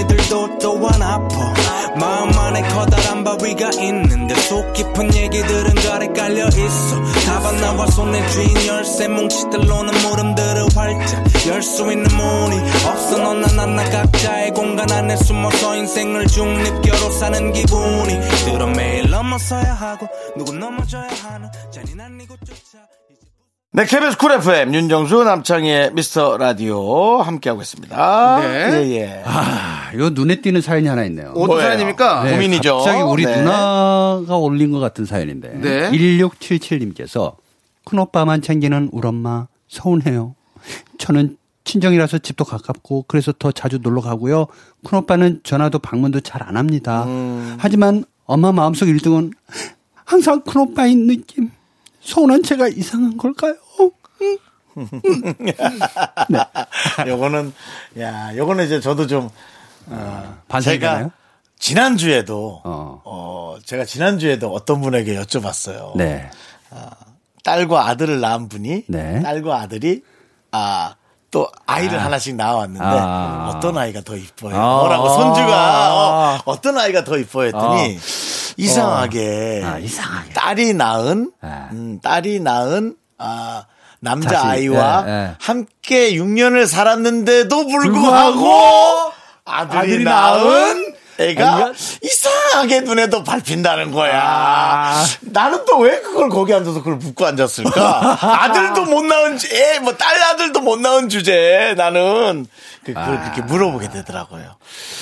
[0.00, 1.54] 이들도 또한 아파.
[1.98, 7.02] 마음 안에 커다란 바위가 있는데 속 깊은 얘기들은 가래 깔려 있어.
[7.26, 13.18] 다반 나와 손에 쥔 열쇠 뭉치들로는 물음들을 활짝 열 수 있는 문이 없어.
[13.18, 20.06] 너나 나나 각자의 공간 안에 숨어서 인생을 중립교로 사는 기분이 들어 매일 넘어서야 하고
[20.36, 22.78] 누구 넘어져야 하는 잔인한 이곳조차
[23.76, 28.40] 네, KBS 쿨 FM 윤정수 남창희의 미스터 라디오 함께하고 있습니다.
[28.40, 28.72] 네.
[28.72, 29.22] 예, 예.
[29.26, 31.32] 아, 이거 눈에 띄는 사연이 하나 있네요.
[31.32, 31.68] 어떤 뭐예요?
[31.68, 32.24] 사연입니까?
[32.24, 32.30] 네.
[32.30, 32.74] 고민이죠.
[32.74, 33.36] 갑자기 우리 네.
[33.36, 35.58] 누나가 올린 것 같은 사연인데.
[35.60, 35.90] 네.
[35.90, 37.34] 1677님께서
[37.84, 40.34] 큰오빠만 챙기는 우리 엄마 서운해요.
[40.96, 44.46] 저는 친정이라서 집도 가깝고 그래서 더 자주 놀러 가고요.
[44.84, 47.04] 큰오빠는 전화도 방문도 잘 안 합니다.
[47.04, 47.56] 음.
[47.58, 49.32] 하지만 엄마 마음속 1등은
[50.06, 51.50] 항상 큰오빠인 느낌.
[52.06, 53.56] 서운한 제가 이상한 걸까요?
[57.06, 57.52] 요거는,
[58.00, 59.28] 야, 요거는 이제 저도 좀,
[59.86, 60.98] 어, 반성이잖아요.
[60.98, 61.10] 제가
[61.58, 63.02] 지난 주에도, 어.
[63.04, 65.96] 어, 제가 지난 주에도 어떤 분에게 여쭤봤어요.
[65.96, 66.30] 네.
[67.42, 69.22] 딸과 아들을 낳은 분이, 네.
[69.22, 70.02] 딸과 아들이,
[70.52, 70.94] 아,
[71.30, 73.52] 또 아이를 하나씩 낳아왔는데 아.
[73.54, 74.56] 어떤 아이가 더 이뻐요?
[74.56, 74.76] 아.
[74.78, 78.00] 뭐라고 손주가 어, 떤 아이가 더 이뻐 했더니 어.
[78.56, 80.32] 이상하게 아, 이상하게.
[80.32, 81.68] 딸이 낳은 아.
[81.72, 83.64] 음, 딸이 낳은 아,
[84.00, 84.46] 남자 자식.
[84.46, 85.34] 아이와 예, 예.
[85.40, 89.12] 함께 6년을 살았는데도 불구하고, 불구하고
[89.44, 94.20] 아들이, 아들이 낳은 애가 이상하게 눈에도 밟힌다는 거야.
[94.22, 95.04] 아.
[95.22, 98.18] 나는 또 왜 그걸 거기 앉아서 그걸 붙고 앉았을까?
[98.42, 102.46] 아들도 못 낳은 주- 애, 뭐 딸 아들도 못 낳은 주제에 나는
[102.84, 104.56] 그, 그걸 그렇게 물어보게 되더라고요.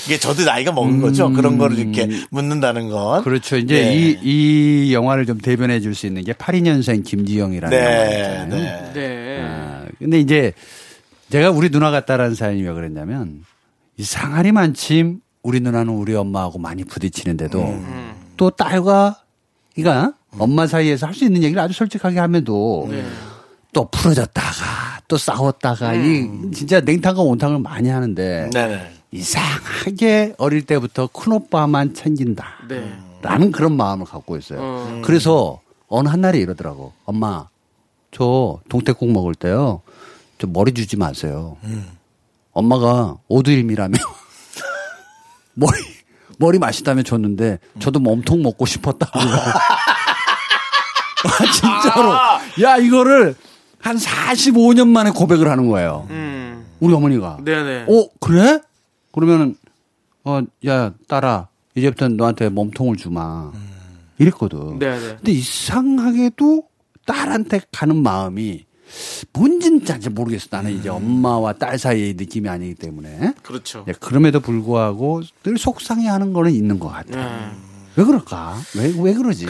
[0.07, 1.31] 이게 저도 나이가 먹은 거죠.
[1.33, 3.23] 그런 거를 이렇게 묻는다는 건.
[3.23, 3.57] 그렇죠.
[3.57, 3.95] 이제 네.
[3.95, 8.49] 이, 이 영화를 좀 대변해 줄 수 있는 게 82년생 김지영이라는 영화 네, 있잖아요.
[8.49, 8.93] 네.
[8.95, 9.39] 네.
[9.43, 10.53] 아, 근데 이제
[11.31, 13.45] 제가 우리 누나 같다라는 사연이 왜 그랬냐면
[13.97, 18.15] 이상하리 만침 우리 누나는 우리 엄마하고 많이 부딪히는데도 음.
[18.37, 19.21] 또 딸과
[19.77, 23.05] 그러니까 엄마 사이에서 할 수 있는 얘기를 아주 솔직하게 하면도 네.
[23.73, 28.51] 또 풀어졌다가 또 싸웠다가 이 진짜 냉탕과 온탕을 많이 하는데 음.
[28.51, 28.91] 네네.
[29.13, 32.45] 이상하게 어릴 때부터 큰 오빠만 챙긴다.
[32.69, 32.93] 네.
[33.23, 34.59] 라는 그런 마음을 갖고 있어요.
[34.61, 35.03] 어.
[35.05, 36.93] 그래서 어느 한날에 이러더라고.
[37.05, 37.47] 엄마,
[38.11, 39.83] 저 동태국 먹을 때요.
[40.39, 41.57] 저 머리 주지 마세요.
[42.53, 43.97] 엄마가 오두일미라며
[45.55, 45.73] 머리
[46.39, 49.19] 머리 맛있다며 줬는데 저도 몸통 먹고 싶었다고.
[51.25, 52.13] 아, 진짜로.
[52.63, 53.35] 야, 이거를
[53.79, 56.07] 한 45년 만에 고백을 하는 거예요.
[56.11, 56.67] 음.
[56.81, 57.39] 우리 어머니가.
[57.45, 57.87] 네네.
[57.89, 58.61] 어, 그래?
[59.13, 59.57] 그러면은,
[60.25, 63.53] 어, 야, 딸아, 이제부터 너한테 몸통을 주마.
[64.19, 64.79] 이랬거든.
[64.79, 65.17] 네네.
[65.17, 66.63] 근데 이상하게도
[67.07, 68.65] 딸한테 가는 마음이
[69.33, 70.49] 뭔진 잘 모르겠어.
[70.51, 73.35] 나는 이제 엄마와 딸 사이의 느낌이 아니기 때문에.
[73.43, 73.85] 그렇죠.
[73.87, 77.17] 네, 그럼에도 불구하고 늘 속상해 하는 거는 있는 것 같아.
[77.17, 77.51] 네.
[77.97, 78.57] 왜 그럴까?
[78.77, 79.47] 왜, 왜 그러지?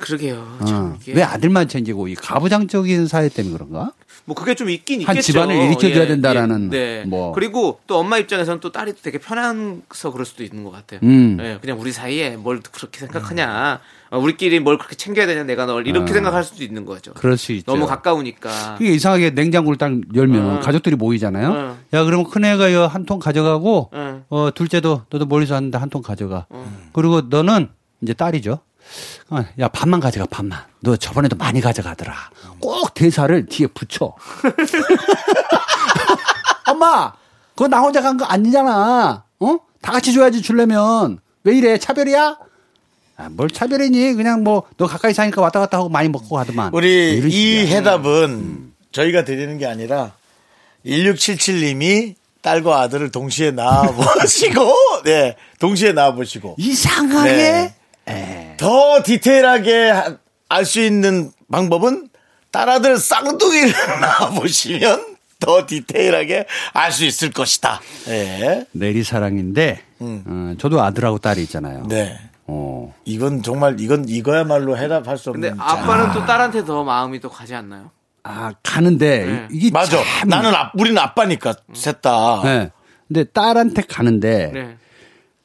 [0.00, 0.58] 그러게요.
[0.60, 0.98] 어.
[1.08, 3.92] 왜 아들만 챙기고 이 가부장적인 사회 때문에 그런가?
[4.26, 5.32] 뭐 그게 좀 있긴 한 있겠죠.
[5.32, 7.04] 집안을 일으켜줘야 예, 된다라는 예, 네.
[7.06, 7.32] 뭐.
[7.32, 11.00] 그리고 또 엄마 입장에서는 또 딸이 되게 편해서 그럴 수도 있는 것 같아요.
[11.04, 11.38] 음.
[11.40, 13.80] 예, 그냥 우리 사이에 뭘 그렇게 생각하냐.
[13.80, 16.14] 어, 우리끼리 뭘 그렇게 챙겨야 되냐 내가 널 이렇게 어.
[16.14, 17.12] 생각할 수도 있는 거죠.
[17.14, 17.70] 그럴 수 있죠.
[17.72, 18.76] 너무 가까우니까.
[18.78, 20.60] 그게 이상하게 냉장고를 딱 열면 어.
[20.60, 21.48] 가족들이 모이잖아요.
[21.50, 21.76] 어.
[21.92, 24.24] 야, 그러면 큰애가 한 통 가져가고, 어.
[24.28, 26.46] 어, 둘째도 너도 멀리서 왔는데 한 통 가져가.
[26.92, 27.68] 그리고 너는
[28.02, 28.58] 이제 딸이죠.
[29.30, 30.60] 어, 야 반만 가져가 반만.
[30.80, 32.14] 너 저번에도 많이 가져가더라.
[32.60, 34.14] 꼭 대사를 뒤에 붙여.
[36.68, 37.12] 엄마,
[37.54, 39.24] 그거 나 혼자 간 거 아니잖아.
[39.40, 39.58] 어?
[39.82, 42.38] 다 같이 줘야지 줄려면 왜 이래 차별이야?
[43.18, 44.14] 아, 뭘 차별이니?
[44.14, 46.70] 그냥 뭐 너 가까이 사니까 왔다 갔다 하고 많이 먹고 가더만.
[46.74, 47.66] 우리 이런 이.
[47.66, 50.12] 해답은 저희가 드리는 게 아니라
[50.84, 54.72] 1677님이 딸과 아들을 동시에 낳아보시고,
[55.04, 56.56] 네, 동시에 낳아보시고.
[56.58, 57.72] 이상하게
[58.06, 58.54] 네.
[58.58, 59.92] 더 디테일하게
[60.48, 62.08] 알 수 있는 방법은
[62.52, 67.80] 딸 아들 쌍둥이를 낳아보시면 더 디테일하게 알 수 있을 것이다.
[68.06, 68.64] 네.
[68.72, 71.84] 내리 사랑인데 어, 저도 아들하고 딸이 있잖아요.
[71.88, 72.16] 네.
[72.48, 72.94] 어.
[73.04, 75.50] 이건 정말 이건 이거야말로 해답할 수 없는.
[75.50, 77.90] 근데 아빠는 또 딸한테 더 마음이 더 가지 않나요?
[78.22, 79.48] 아 가는데 네.
[79.52, 79.98] 이게 맞아.
[80.02, 82.40] 참- 나는 아, 우리는 아빠니까 셋 다.
[82.44, 82.70] 네.
[83.08, 84.76] 근데 딸한테 가는데 네.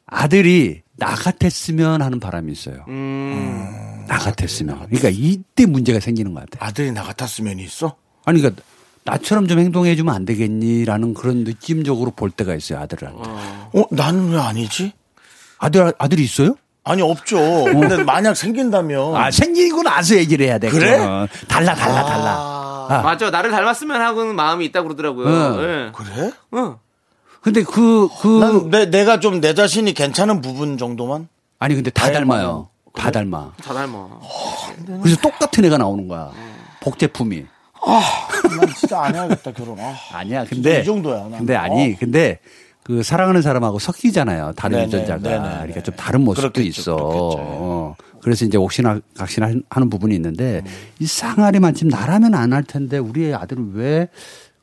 [0.07, 2.85] 아들이 나 같았으면 하는 바람이 있어요.
[2.87, 4.05] 음.
[4.07, 4.87] 나 같았으면.
[4.87, 6.67] 그러니까 이때 문제가 생기는 것 같아요.
[6.67, 7.95] 아들이 나 같았으면 있어?
[8.25, 8.61] 아니 그러니까
[9.03, 13.21] 나처럼 좀 행동해 주면 안 되겠니라는 그런 느낌적으로 볼 때가 있어요 아들한테.
[13.29, 14.93] 어, 나는 왜 아니지?
[15.59, 16.55] 아들 아들이 있어요?
[16.83, 17.37] 아니 없죠.
[17.65, 20.69] 근데 만약 생긴다면 아 생기고 나서 얘기를 해야 돼.
[20.69, 20.97] 그래?
[20.97, 21.27] 그거는.
[21.47, 22.87] 달라 달라 달라.
[22.89, 23.01] 아.
[23.03, 23.29] 맞아.
[23.29, 25.27] 나를 닮았으면 하고는 마음이 있다고 그러더라고요.
[25.27, 25.61] 어.
[25.63, 25.91] 예.
[25.93, 26.31] 그래?
[26.51, 26.79] 어.
[27.41, 31.27] 근데 그그난 내, 내가 좀 내 자신이 괜찮은 부분 정도만?
[31.59, 32.25] 아니 근데 다 닮아요.
[32.25, 32.67] 닮아요.
[32.93, 33.51] 다 닮아.
[33.63, 34.07] 다 닮아.
[35.01, 36.31] 그래서 똑같은 애가 나오는 거야.
[36.81, 37.45] 복제품이.
[37.83, 39.79] 난 진짜 안 해야겠다 결혼.
[39.79, 40.45] 아, 아니야.
[40.45, 41.19] 근데 이 정도야.
[41.29, 41.31] 난.
[41.39, 41.93] 근데 아니.
[41.93, 41.95] 어.
[41.99, 42.39] 근데
[42.91, 44.51] 그 사랑하는 사람하고 섞이잖아요.
[44.57, 45.19] 다른 네네, 유전자가.
[45.21, 45.83] 네네, 그러니까 네.
[45.83, 46.95] 좀 다른 모습도 그렇겠죠, 있어.
[46.97, 47.37] 그렇겠죠.
[47.39, 47.95] 어.
[48.21, 50.61] 그래서 이제 옥신아 각신아 하는 부분이 있는데
[50.99, 54.09] 이 쌍아리만 지금 나라면 안 할 텐데 우리 아들을 왜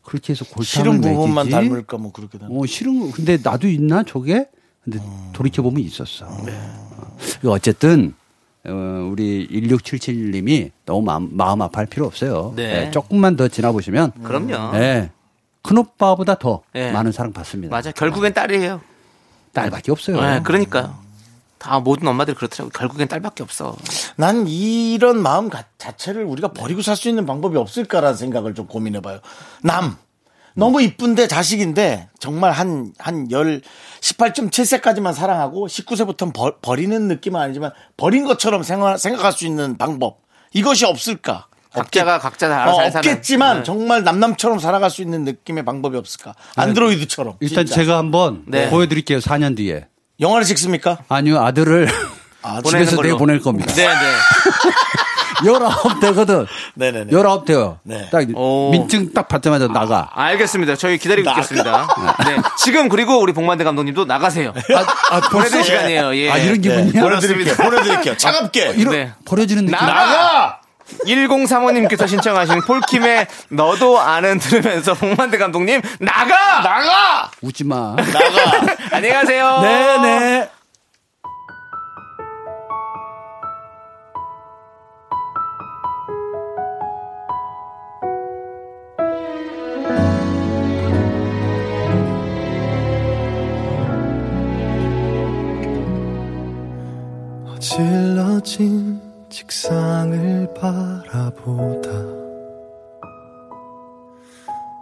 [0.02, 1.48] 그렇게 해서 골탕을 싫은 부분만?
[1.48, 2.50] 닮을까 뭐 그렇게 닮.
[2.50, 3.10] 어, 싫은 거.
[3.14, 4.46] 근데 나도 있나 저게?
[4.84, 4.98] 근데
[5.32, 6.26] 돌이켜 보면 있었어.
[6.44, 6.52] 네.
[6.52, 7.16] 어.
[7.50, 8.14] 어쨌든,
[8.66, 12.52] 어, 우리 1677님이 너무 마음, 마음 아파할 필요 없어요.
[12.56, 12.86] 네.
[12.86, 14.12] 예, 조금만 더 지나보시면.
[14.22, 14.76] 그럼요.
[14.76, 15.10] 예.
[15.62, 16.90] 큰오빠보다 더 예.
[16.92, 17.74] 많은 사랑 받습니다.
[17.74, 17.90] 맞아.
[17.92, 18.80] 결국엔 딸이에요.
[19.52, 20.20] 딸밖에 없어요.
[20.20, 20.96] 네, 그러니까요.
[21.58, 22.70] 다 모든 엄마들이 그렇더라고.
[22.70, 23.76] 결국엔 딸밖에 없어.
[24.16, 29.00] 난 이런 마음 가- 자체를 우리가 버리고 살 수 있는 방법이 없을까라는 생각을 좀 고민해
[29.00, 29.18] 봐요.
[29.62, 29.96] 남.
[30.54, 33.60] 너무 이쁜데 자식인데 정말 한, 한 열,
[34.00, 40.20] 18.7세까지만 사랑하고 19세부터는 버, 버리는 느낌은 아니지만 버린 것처럼 생각, 생각할 수 있는 방법.
[40.52, 41.46] 이것이 없을까?
[41.78, 43.10] 각자가 각자 다 알아서 어, 잘 사는.
[43.10, 43.62] 없겠지만 네.
[43.64, 46.34] 정말 남남처럼 살아갈 수 있는 느낌의 방법이 없을까?
[46.56, 47.34] 안드로이드처럼.
[47.40, 47.80] 일단 진짜.
[47.80, 48.68] 제가 한번 네.
[48.70, 49.18] 보여드릴게요.
[49.18, 49.86] 4년 뒤에.
[50.20, 50.98] 영화를 찍습니까?
[51.08, 51.88] 아니요, 아들을
[52.42, 53.02] 아, 보내는 집에서.
[53.02, 53.72] 내가 보낼 겁니다.
[53.74, 53.94] 네, 네.
[55.44, 56.46] 19 되거든.
[56.74, 57.12] 네네네.
[57.12, 57.78] 19 돼요.
[57.84, 58.08] 네.
[58.10, 58.70] 딱 오.
[58.72, 60.10] 민증 딱 받자마자 나가.
[60.12, 60.74] 알겠습니다.
[60.74, 61.86] 저희 기다리고 있겠습니다.
[62.26, 62.38] 네.
[62.58, 64.52] 지금 그리고 우리 복만대 감독님도 나가세요.
[64.74, 65.62] 아, 아, 보내드릴 벌써?
[65.62, 66.16] 시간이에요.
[66.16, 66.30] 예.
[66.30, 66.90] 아, 이런 기분이야?
[66.92, 67.54] 네, 보내드릴게요.
[67.54, 68.16] 보내드릴게요.
[68.16, 68.74] 차갑게.
[68.78, 69.12] 이런 네.
[69.26, 69.78] 버려지는 느낌.
[69.78, 70.60] 나가!
[71.04, 76.62] 1035님께서 신청하신 폴킴의 너도 아는 들으면서 복만대 감독님 나가!
[76.62, 77.30] 나가!
[77.42, 77.94] 웃지 마.
[77.96, 78.76] 나가!
[78.96, 79.60] 안녕히 가세요.
[79.60, 80.50] 네네.
[97.46, 99.07] 어질러진
[99.38, 101.90] 책상을 바라보다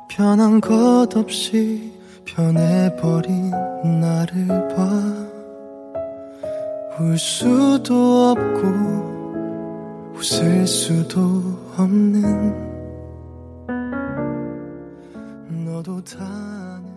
[0.09, 1.93] 변한 것 없이
[2.25, 3.51] 변해버린
[4.01, 5.27] 나를 봐
[6.99, 11.21] 울 수도 없고 웃을 수도
[11.77, 12.65] 없는
[15.67, 16.97] 너도 다 아는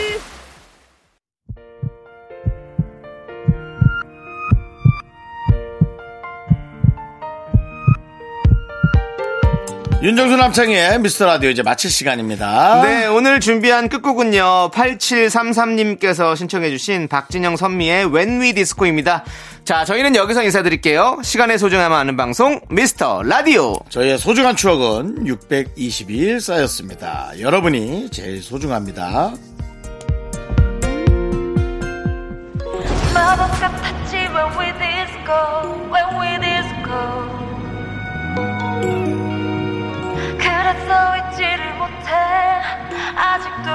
[10.01, 12.81] 윤정수 남창희의 미스터 라디오 이제 마칠 시간입니다.
[12.81, 14.71] 네, 오늘 준비한 끝곡은요.
[14.73, 19.23] 8733님께서 신청해주신 박진영 선미의 When We Disco입니다.
[19.63, 21.19] 자, 저희는 여기서 인사드릴게요.
[21.21, 23.75] 시간의 소중함을 아는 방송, 미스터 라디오.
[23.89, 27.33] 저희의 소중한 추억은 622일 쌓였습니다.
[27.39, 29.33] 여러분이 제일 소중합니다.
[33.13, 35.35] 마법 같았지 when we disco
[35.93, 36.30] when we
[40.79, 42.61] 서 있지를 못해
[43.15, 43.69] 아직도.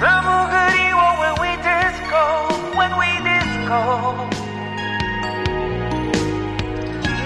[0.00, 2.14] 너무 그리워 when we disco
[2.76, 4.28] when we disco.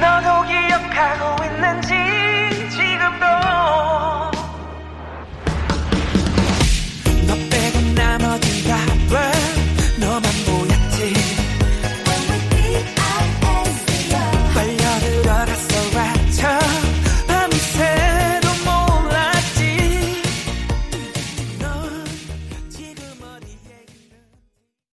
[0.00, 2.15] 너도 기억하고 있는지